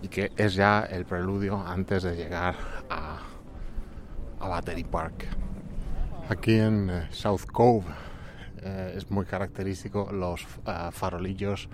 [0.00, 2.54] y que es ya el preludio antes de llegar
[2.88, 3.18] a,
[4.40, 5.26] a Battery Park.
[6.28, 7.84] Aquí en eh, South Cove
[8.62, 11.68] eh, es muy característico los eh, farolillos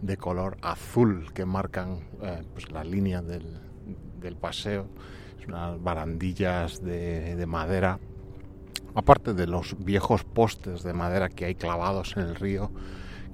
[0.00, 4.86] de color azul que marcan eh, pues la línea del, paseo,
[5.46, 7.98] unas barandillas de, madera,
[8.94, 12.70] aparte de los viejos postes de madera que hay clavados en el río,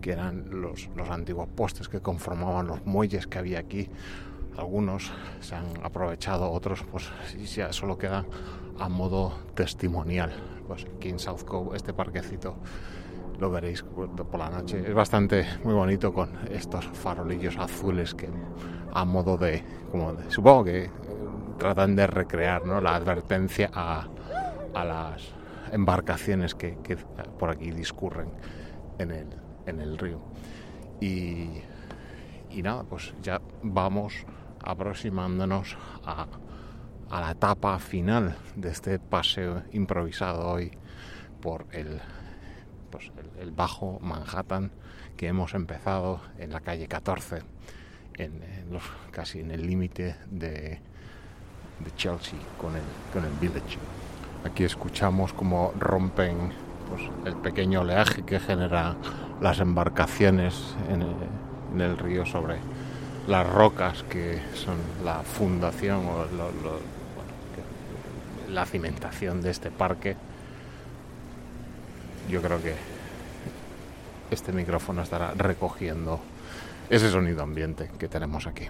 [0.01, 3.89] que eran los, los antiguos postes que conformaban los muelles que había aquí.
[4.57, 7.11] Algunos se han aprovechado, otros pues
[7.55, 8.27] ya solo quedan
[8.79, 10.33] a modo testimonial.
[10.67, 12.57] Pues aquí en South Cove, este parquecito
[13.39, 14.83] lo veréis por la noche.
[14.87, 18.29] Es bastante muy bonito con estos farolillos azules que
[18.93, 20.91] a modo de, como supongo que eh,
[21.59, 22.81] tratan de recrear ¿no?
[22.81, 24.09] la advertencia a,
[24.75, 25.23] a las
[25.73, 28.31] embarcaciones que, que, por aquí discurren
[28.99, 29.27] en el,
[29.67, 30.21] en el río.
[31.01, 31.61] Y,
[32.51, 34.25] y nada, pues ya vamos
[34.63, 36.27] aproximándonos a,
[37.11, 40.73] a la etapa final de este paseo improvisado hoy
[41.41, 42.01] por el,
[42.91, 44.73] pues el, bajo Manhattan
[45.17, 47.43] que hemos empezado en la calle 14,
[48.19, 48.43] en,
[49.13, 50.81] casi en el límite de,
[51.81, 52.83] de, Chelsea con el,
[53.13, 53.79] con el Village.
[54.45, 56.53] Aquí escuchamos cómo rompen
[56.89, 58.97] pues, el pequeño oleaje que genera
[59.41, 61.15] las embarcaciones en el,
[61.75, 62.57] en el río sobre
[63.27, 66.27] las rocas que son la fundación o
[68.49, 70.17] la cimentación de este parque.
[72.29, 72.75] Yo creo que
[74.31, 76.21] este micrófono estará recogiendo
[76.91, 78.65] ese sonido ambiente que tenemos aquí.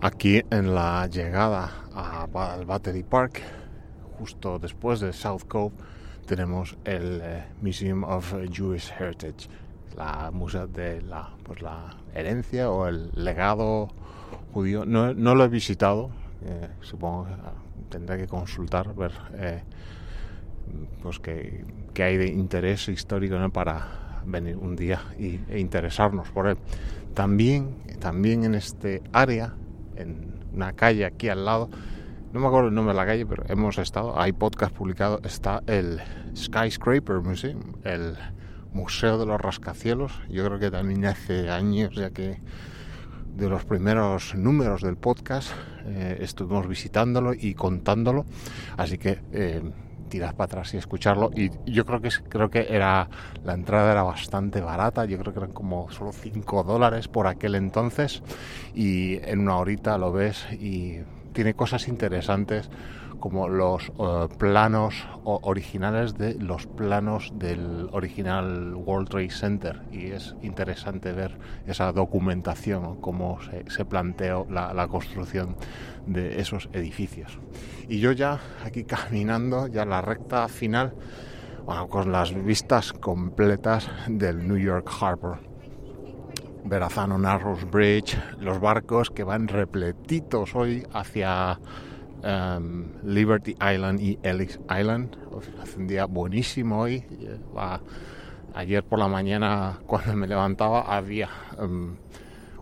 [0.00, 3.42] Aquí en la llegada al Battery Park,
[4.18, 5.74] justo después de South Cove,
[6.26, 9.48] tenemos el eh, Museum of Jewish Heritage,
[9.96, 13.88] la museo de la, pues la herencia o el legado
[14.52, 14.84] judío.
[14.86, 16.10] No, no lo he visitado,
[16.44, 17.26] eh, supongo
[17.90, 19.62] tendré que consultar, ver eh,
[21.02, 21.64] pues qué,
[21.98, 26.56] hay de interés histórico para venir un día y, e interesarnos por él.
[27.14, 29.54] También, también en este área,
[29.96, 31.68] en una calle aquí al lado,
[32.32, 35.62] no me acuerdo el nombre de la calle, pero hemos estado, hay podcast publicado, está
[35.66, 36.00] el
[36.36, 38.16] Skyscraper Museum, el
[38.72, 40.12] Museo de los Rascacielos.
[40.28, 42.38] Yo creo que también hace años ya que
[43.36, 45.50] de los primeros números del podcast
[45.86, 48.24] eh, estuvimos visitándolo y contándolo,
[48.76, 49.62] así que eh,
[50.08, 51.30] tirad para atrás y escucharlo.
[51.34, 53.08] Y yo creo que creo que era
[53.44, 57.54] la entrada era bastante barata, yo creo que eran como solo 5 dólares por aquel
[57.54, 58.22] entonces
[58.74, 60.98] y en una horita lo ves y
[61.32, 62.68] tiene cosas interesantes
[63.20, 70.34] como los eh, planos originales de los planos del original World Trade Center y es
[70.42, 75.56] interesante ver esa documentación, cómo se, planteó la, construcción
[76.06, 77.38] de esos edificios.
[77.88, 80.94] Y yo ya aquí caminando, ya la recta final,
[81.88, 85.38] con las vistas completas del New York Harbor.
[86.64, 91.58] Verrazano Narrows Bridge, los barcos que van repletitos hoy hacia
[92.22, 95.16] Um, Liberty Island y Ellis Island.
[95.62, 97.02] Hace un día buenísimo hoy.
[98.54, 101.30] ayer por la mañana cuando me levantaba había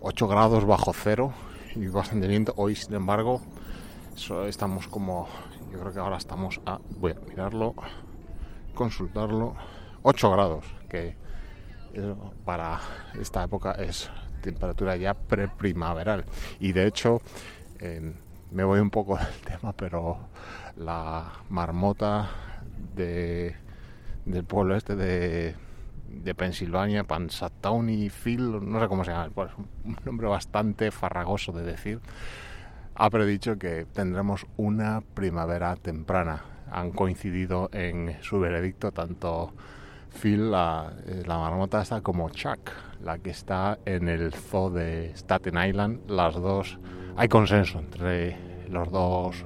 [0.00, 1.32] 8 um, grados bajo cero
[1.74, 2.52] y bastante viento.
[2.56, 3.40] Hoy sin embargo
[4.46, 5.28] estamos como,
[5.72, 7.74] yo creo que ahora estamos a, voy a mirarlo,
[8.74, 9.56] consultarlo,
[10.02, 11.16] 8 grados, que
[12.44, 12.78] para
[13.20, 14.08] esta época es
[14.40, 16.24] temperatura ya preprimaveral.
[16.60, 17.22] Y de hecho,
[18.50, 20.18] me voy un poco del tema, pero
[20.76, 22.30] la marmota
[22.94, 23.56] de,
[24.24, 25.54] del pueblo este de,
[26.08, 29.50] de Pensilvania, Pansatowny Phil, no sé cómo se llama, pues
[29.84, 32.00] un nombre bastante farragoso de decir,
[32.94, 36.42] ha predicho que tendremos una primavera temprana.
[36.70, 39.54] Han coincidido en su veredicto tanto
[40.20, 42.70] Phil, la, eh, la marmota está como Chuck,
[43.02, 46.78] la que está en el zoo de Staten Island, las dos
[47.18, 48.36] hay consenso entre
[48.68, 49.44] los dos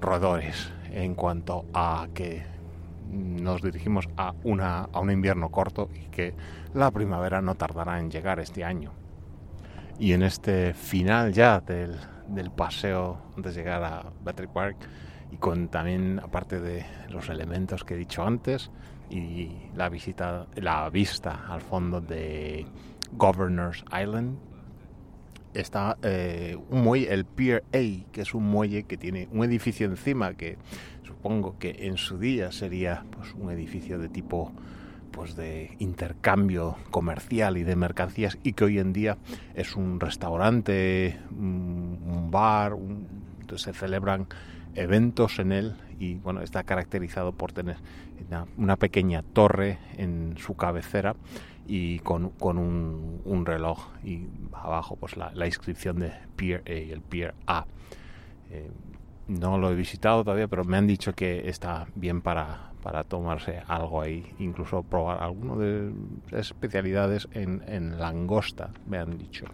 [0.00, 2.44] roedores en cuanto a que
[3.10, 6.32] nos dirigimos a, una, a un invierno corto y que
[6.74, 8.92] la primavera no tardará en llegar este año.
[9.98, 11.96] Y en este final ya del,
[12.28, 14.76] del paseo antes de llegar a Battery Park
[15.32, 18.70] y con también aparte de los elementos que he dicho antes
[19.10, 22.64] y la visita la vista al fondo de
[23.12, 24.38] Governor's Island
[25.60, 29.86] está eh, un muelle, el Pier A, que es un muelle que tiene un edificio
[29.86, 30.58] encima que
[31.04, 34.52] supongo que en su día sería pues, un edificio de tipo
[35.10, 39.16] pues de intercambio comercial y de mercancías y que hoy en día
[39.54, 42.76] es un restaurante, un, bar,
[43.56, 44.26] se celebran
[44.74, 47.76] eventos en él y bueno está caracterizado por tener
[48.58, 51.16] una pequeña torre en su cabecera
[51.66, 56.70] y con, con un, un, reloj y abajo pues la, la, inscripción de Pier A,
[56.70, 57.66] el Pier A.
[58.50, 58.70] Eh,
[59.28, 63.62] no lo he visitado todavía, pero me han dicho que está bien para, para tomarse
[63.66, 65.92] algo ahí, incluso probar alguno de
[66.32, 69.46] especialidades en, en langosta, me han dicho.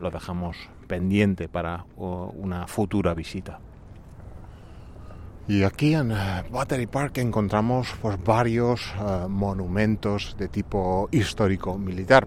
[0.00, 0.56] Lo dejamos
[0.88, 3.60] pendiente para una futura visita.
[5.48, 12.26] Y aquí en eh, Battery Park encontramos pues, varios eh, monumentos de tipo histórico militar.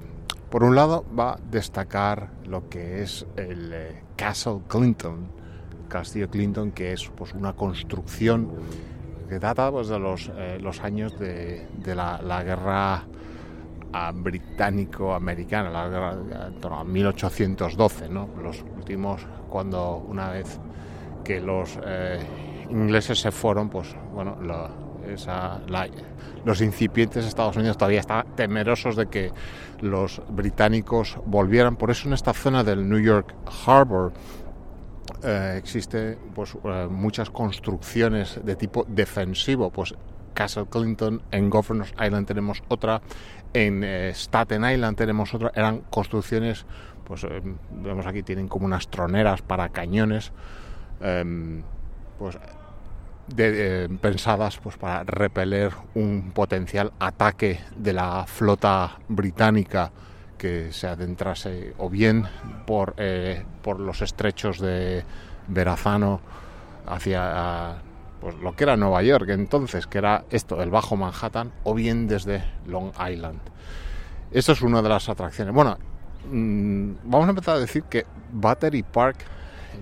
[0.50, 5.28] Por un lado va a destacar lo que es el eh, Castle Clinton,
[5.88, 8.52] Castillo Clinton, que es pues, una construcción
[9.30, 13.06] que data pues, de los, los años de, de la, la, guerra
[14.14, 18.30] británico-americana, la guerra en torno a 1812, ¿no?
[18.42, 20.60] Los últimos, cuando una vez
[21.24, 21.80] que los
[22.74, 24.38] ingleses se fueron, pues bueno,
[26.46, 29.32] los incipientes Estados Unidos todavía están temerosos de que
[29.82, 31.76] los británicos volvieran.
[31.76, 33.34] Por eso en esta zona del New York
[33.66, 34.14] Harbor
[35.24, 39.96] eh, existe pues, eh, muchas construcciones de tipo defensivo, pues
[40.34, 43.02] Castle Clinton, en Governors Island tenemos otra,
[43.54, 46.66] en eh, Staten Island tenemos otra, eran construcciones,
[47.04, 47.26] pues
[47.72, 50.32] vemos aquí tienen como unas troneras para cañones,
[51.02, 51.62] em,
[52.18, 52.38] pues
[54.02, 59.92] pensadas pues para repeler un potencial ataque de la flota británica
[60.38, 62.26] que se adentrase o bien
[62.68, 65.06] por, eh, por los estrechos de
[65.48, 66.20] Verazano
[66.86, 67.76] hacia
[68.20, 72.08] pues, lo que era Nueva York entonces, que era esto, el Bajo Manhattan, o bien
[72.08, 73.40] desde Long Island.
[74.32, 75.54] Esto es una de las atracciones.
[75.54, 75.78] Bueno,
[76.30, 79.18] mm, vamos a empezar a decir que Battery Park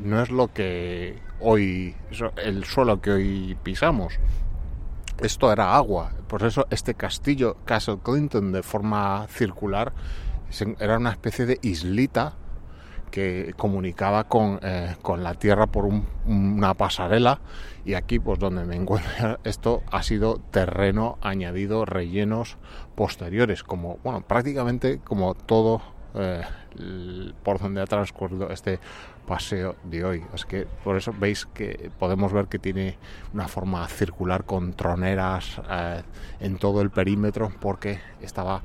[0.03, 1.95] no es lo que hoy,
[2.43, 4.19] el suelo que hoy pisamos.
[5.19, 9.93] Esto era agua, por eso este castillo Castle Clinton de forma circular
[10.79, 12.33] era una especie de islita
[13.11, 15.85] que comunicaba con, eh, con la Tierra por
[16.25, 17.41] una pasarela
[17.85, 22.57] y aquí pues donde me encuentro esto ha sido terreno añadido, rellenos
[22.95, 25.81] posteriores, como bueno, prácticamente como todo
[26.15, 26.41] eh,
[27.43, 28.79] por donde ha transcurrido este
[29.31, 30.25] paseo de hoy.
[30.33, 32.97] Es que por eso veis que podemos ver que tiene
[33.33, 36.03] una forma circular con troneras eh,
[36.41, 38.61] en todo el perímetro porque estaba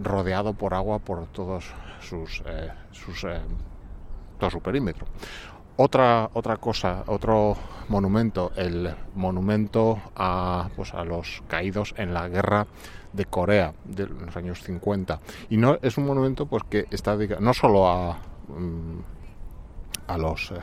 [0.00, 1.64] rodeado por agua por todos
[1.98, 3.40] sus, eh, sus eh,
[4.38, 5.04] todo su perímetro.
[5.76, 7.56] Otra, otra cosa, otro
[7.88, 12.68] monumento, el monumento a, pues, a los caídos en la guerra
[13.12, 15.18] de Corea de los años 50.
[15.50, 19.14] Y no es un monumento pues que está dedicado no solo a, mm,
[20.06, 20.60] a los eh,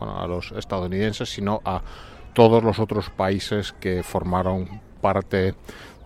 [0.00, 1.82] a los estadounidenses, sino a
[2.32, 5.54] todos los otros países que formaron parte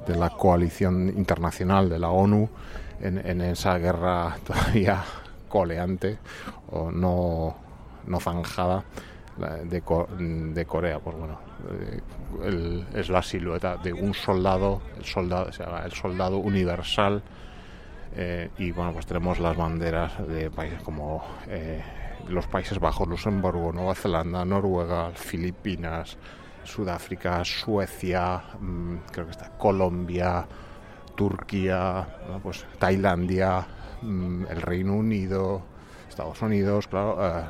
[0.07, 2.49] de la coalición internacional de la ONU
[3.01, 5.03] en, esa guerra todavía
[5.49, 6.19] coleante
[6.71, 7.57] o no,
[8.07, 8.85] no zanjada
[9.37, 9.83] de,
[10.55, 10.99] de Corea.
[10.99, 11.39] Pues bueno,
[12.43, 15.51] eh, es la silueta de un soldado, el soldado,
[15.85, 17.23] el soldado universal.
[18.17, 21.25] Eh, y bueno, pues tenemos las banderas de países como
[22.29, 26.17] los Países Bajos, Luxemburgo, Nueva Zelanda, Noruega, Filipinas,
[26.65, 30.47] Sudáfrica, Suecia, mm, creo que está Colombia,
[31.15, 32.07] Turquía,
[32.43, 33.67] pues Tailandia,
[34.03, 35.63] mm, el Reino Unido,
[36.09, 37.45] Estados Unidos, claro, eh,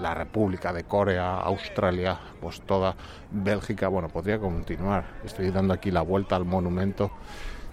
[0.00, 2.94] la República de Corea, Australia, pues toda
[3.30, 5.04] Bélgica, bueno, podría continuar.
[5.24, 7.10] Estoy dando aquí la vuelta al monumento.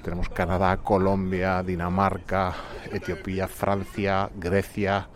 [0.04, 2.54] Tenemos Canadá, Colombia, Dinamarca,
[2.92, 5.08] Etiopía, Francia, Grecia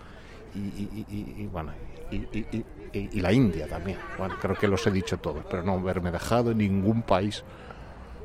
[0.56, 1.72] y, bueno,
[2.12, 3.98] y, la India también.
[4.42, 7.44] Creo que los he dicho todos, pero no haberme dejado ningún país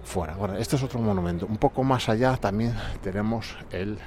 [0.05, 0.35] fuera.
[0.35, 1.47] Bueno, este es otro monumento.
[1.47, 3.99] Un poco más allá también tenemos el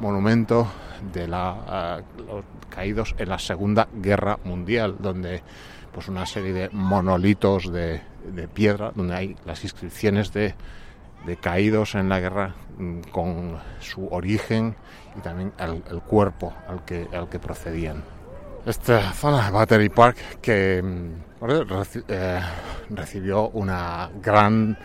[0.00, 0.66] monumento
[1.12, 5.42] de la, los caídos en la Segunda Guerra Mundial, donde
[5.92, 8.00] pues una serie de monolitos de
[8.54, 10.54] piedra, donde hay las inscripciones de,
[11.26, 14.76] de, caídos en la guerra mm, con su origen
[15.16, 18.02] y también el, cuerpo al que, al que procedían
[18.66, 21.46] esta zona, Battery Park, que mm,
[22.08, 22.40] eh,
[22.90, 24.76] recibió una gran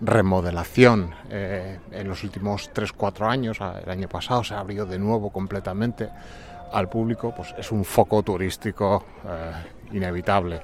[0.00, 3.58] remodelación eh, en los últimos 3-4 años.
[3.60, 6.08] El año pasado se abrió de nuevo completamente
[6.72, 7.34] al público.
[7.36, 10.60] Pues es un foco turístico eh, inevitable.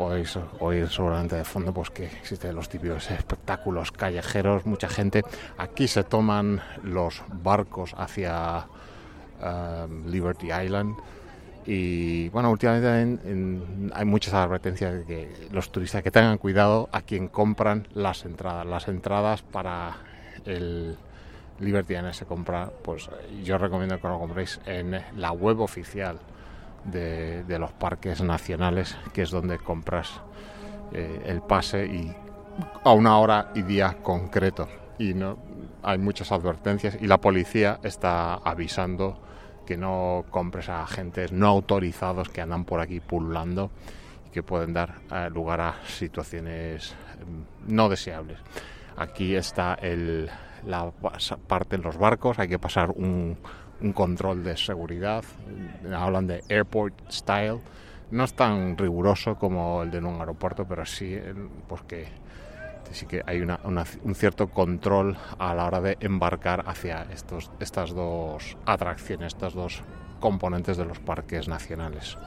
[0.00, 5.22] Podéis oír seguramente de fondo pues que existen los típicos espectáculos callejeros, mucha gente.
[5.58, 8.66] Aquí se toman los barcos hacia
[10.06, 10.96] Liberty Island
[11.66, 17.28] y bueno, últimamente hay muchas advertencias de que los turistas que tengan cuidado a quien
[17.28, 18.64] compran las entradas.
[18.64, 19.98] Las entradas para
[20.46, 20.96] el
[21.58, 23.10] Liberty Inn se compra, pues
[23.44, 26.18] yo recomiendo que lo compréis en la web oficial
[26.84, 30.20] de, los parques nacionales, que es donde compras
[30.92, 32.14] eh, el pase y
[32.84, 34.68] a una hora y día concreto.
[34.98, 35.38] Y no
[35.82, 39.18] hay muchas advertencias y la policía está avisando
[39.66, 43.70] que no compres a agentes no autorizados que andan por aquí pululando
[44.26, 46.94] y que pueden dar eh, lugar a situaciones
[47.24, 48.38] mm, no deseables.
[48.96, 50.28] Aquí está el,
[50.66, 50.90] la
[51.46, 53.38] parte en los barcos, hay que pasar un,
[53.80, 55.24] un control de seguridad,
[55.94, 57.60] hablan de airport style,
[58.10, 61.18] no es tan riguroso como el de un aeropuerto, pero sí
[61.68, 62.08] pues que
[62.92, 68.56] sí que hay un cierto control a la hora de embarcar hacia estos, estas dos
[68.66, 69.82] atracciones, estas dos
[70.18, 72.18] componentes de los parques nacionales.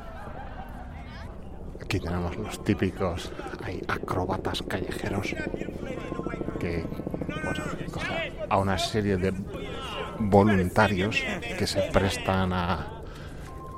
[1.84, 3.30] Aquí tenemos los típicos
[3.62, 5.36] hay acróbatas callejeros
[6.58, 6.86] que
[8.50, 9.34] a una serie de
[10.18, 11.22] voluntarios
[11.58, 12.88] que se prestan a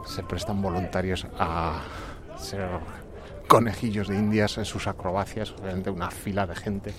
[0.05, 1.81] se prestan voluntarios a
[2.37, 2.69] ser
[3.47, 6.93] conejillos de indias en sus acrobacias, obviamente una fila de gente,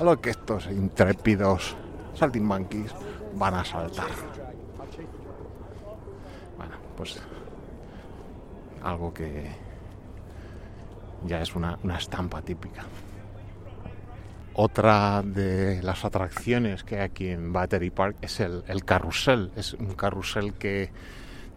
[0.00, 1.76] a lo que estos intrépidos
[2.14, 2.92] saltimbanquis
[3.34, 4.10] van a saltar.
[6.56, 7.22] Bueno, pues
[8.82, 9.67] algo que
[11.26, 12.84] ya es una, estampa típica.
[14.54, 19.52] Otra de las atracciones que hay aquí en Battery Park es el, el carrusel.
[19.54, 20.90] Es un carrusel que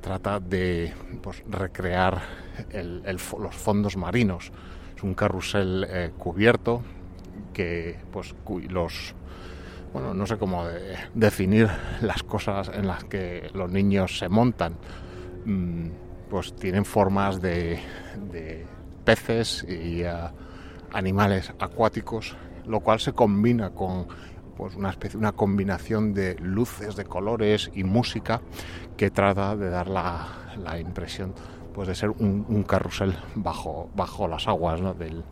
[0.02, 2.22] trata de pues, recrear
[2.74, 4.52] los fondos marinos.
[4.96, 6.82] Es un carrusel eh, cubierto
[7.54, 8.36] que pues
[8.70, 9.16] los
[9.94, 10.66] bueno no sé cómo
[11.14, 11.70] definir
[12.02, 14.76] las cosas en las que los niños se montan
[15.46, 15.88] mm,
[16.30, 17.80] pues tienen formas de,
[19.04, 20.14] peces y eh,
[20.94, 24.08] animales acuáticos lo cual se combina con
[24.56, 28.42] pues una especie, una combinación de luces, de colores y música
[28.98, 30.28] que trata de dar la,
[30.64, 31.34] la impresión
[31.74, 35.24] pues de ser un, carrusel bajo, bajo las aguas del,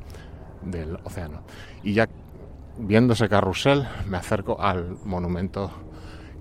[0.61, 1.41] del océano.
[1.83, 2.07] Y ya
[2.77, 5.69] viendo ese carrusel me acerco al monumento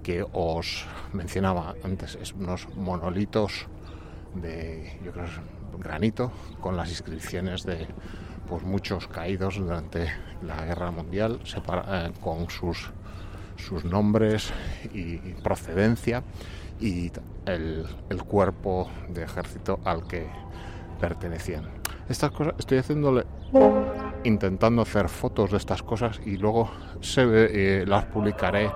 [0.05, 3.67] que os mencionaba antes, es unos monolitos
[4.35, 5.27] de, yo creo,
[5.79, 7.87] granito con las inscripciones de
[8.49, 10.09] pues muchos caídos durante
[10.43, 12.91] la guerra mundial eh, con sus,
[13.57, 14.53] sus nombres
[14.93, 16.23] y procedencia
[16.81, 17.11] y
[17.45, 20.27] el, el, cuerpo de ejército al que
[21.01, 21.69] pertenecían.
[22.09, 23.27] Estas cosas estoy haciéndole
[24.25, 26.71] intentando hacer fotos de estas cosas y luego
[27.01, 28.71] se eh, las publicaré.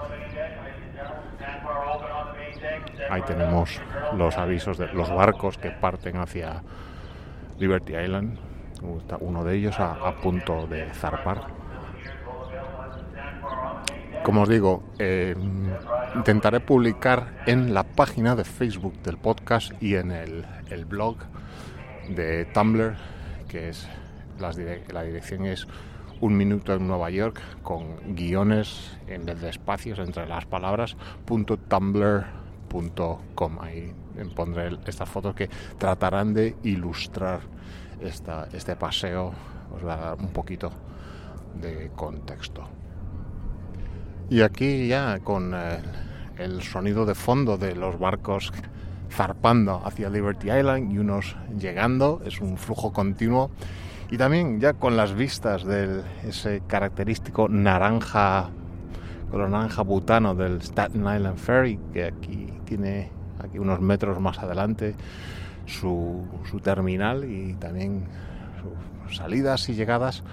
[3.13, 3.79] Ahí tenemos
[4.17, 6.63] los avisos de los barcos que parten hacia
[7.59, 8.39] Liberty Island
[9.21, 11.43] uno de ellos a, punto de zarpar.
[14.25, 15.37] Como os digo, eh,
[16.15, 21.19] intentaré publicar en la página de Facebook del podcast y en el, blog
[22.09, 22.97] de Tumblr,
[23.47, 23.87] que es
[24.39, 25.69] la dirección es
[26.23, 30.97] un minuto en Nueva York con guiones en vez de espacios entre las palabras
[32.73, 33.93] .tumblr.com ahí
[34.35, 37.41] pondré estas fotos que tratarán de ilustrar
[38.01, 39.33] este paseo
[39.75, 40.73] os va a dar un poquito
[41.61, 42.69] de contexto.
[44.29, 45.79] Y aquí ya con eh,
[46.39, 48.53] el sonido de fondo de los barcos
[49.11, 53.51] zarpando hacia Liberty Island y unos llegando, es un flujo continuo.
[54.11, 58.51] Y también ya con las vistas de ese característico naranja,
[59.31, 64.95] color naranja butano del Staten Island Ferry, que aquí tiene aquí unos metros más adelante
[65.67, 66.27] su,
[66.63, 68.05] terminal y también
[69.05, 70.25] sus salidas y llegadas.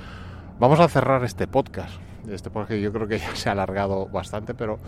[0.57, 1.99] Vamos a cerrar este podcast.
[2.29, 4.79] Este podcast yo creo que ya se ha alargado bastante, pero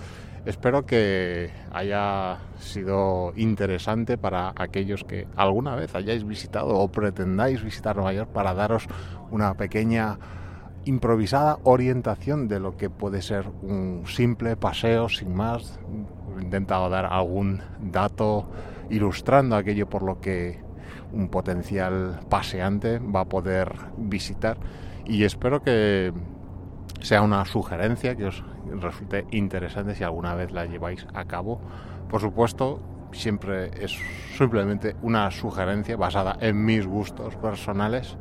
[0.45, 7.97] espero que haya sido interesante para aquellos que alguna vez hayáis visitado o pretendáis visitar
[7.97, 8.87] Nueva York para daros
[9.29, 10.17] una pequeña
[10.85, 15.79] improvisada orientación de lo que puede ser un simple paseo sin más.
[16.37, 18.47] He intentado dar algún dato
[18.89, 20.59] ilustrando aquello por lo que
[21.13, 24.57] un potencial paseante va a poder visitar
[25.05, 26.13] y espero que
[27.01, 28.43] sea una sugerencia que os
[28.79, 31.59] resulte interesante si alguna vez la lleváis a cabo.
[32.09, 32.79] Por supuesto,
[33.11, 33.97] siempre es
[34.37, 38.17] simplemente una sugerencia basada en mis gustos personales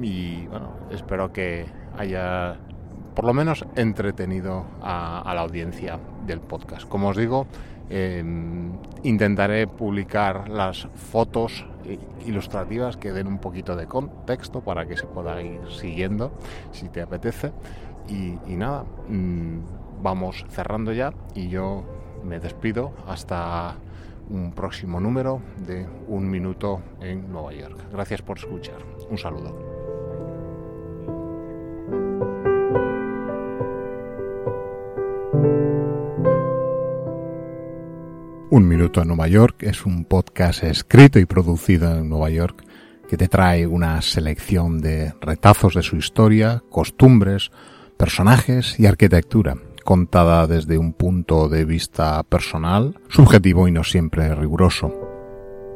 [0.00, 1.66] y bueno, espero que
[1.96, 2.56] haya
[3.14, 6.88] por lo menos entretenido a, la audiencia del podcast.
[6.88, 7.46] Como os digo,
[7.90, 8.72] Em,
[9.02, 11.66] intentaré publicar las fotos
[12.24, 16.32] ilustrativas que den un poquito de contexto para que se pueda ir siguiendo
[16.72, 17.52] si te apetece.
[18.08, 19.58] Y, nada, mm,
[20.02, 21.84] vamos cerrando ya y yo
[22.22, 23.76] me despido hasta
[24.30, 27.78] un próximo número de Un Minuto en Nueva York.
[27.92, 28.78] Gracias por escuchar.
[29.10, 29.73] Un saludo.
[38.54, 42.64] Un Minuto en Nueva York es un podcast escrito y producido en Nueva York
[43.08, 47.50] que te trae una selección de retazos de su historia, costumbres,
[47.96, 55.03] personajes y arquitectura, contada desde un punto de vista personal, subjetivo y no siempre riguroso.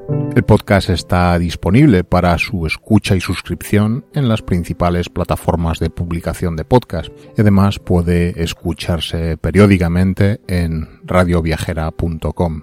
[0.08, 6.56] El podcast está disponible para su escucha y suscripción en las principales plataformas de publicación
[6.56, 12.62] de podcast además puede escucharse periódicamente en radioviajera.com.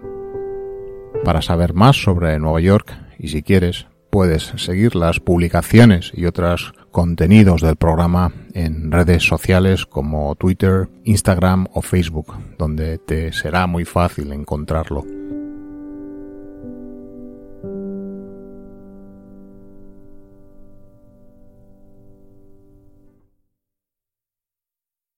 [1.23, 6.73] Para saber más sobre Nueva York y si quieres puedes seguir las publicaciones y otros
[6.91, 13.85] contenidos del programa en redes sociales como Twitter, Instagram o Facebook, donde te será muy
[13.85, 15.03] fácil encontrarlo.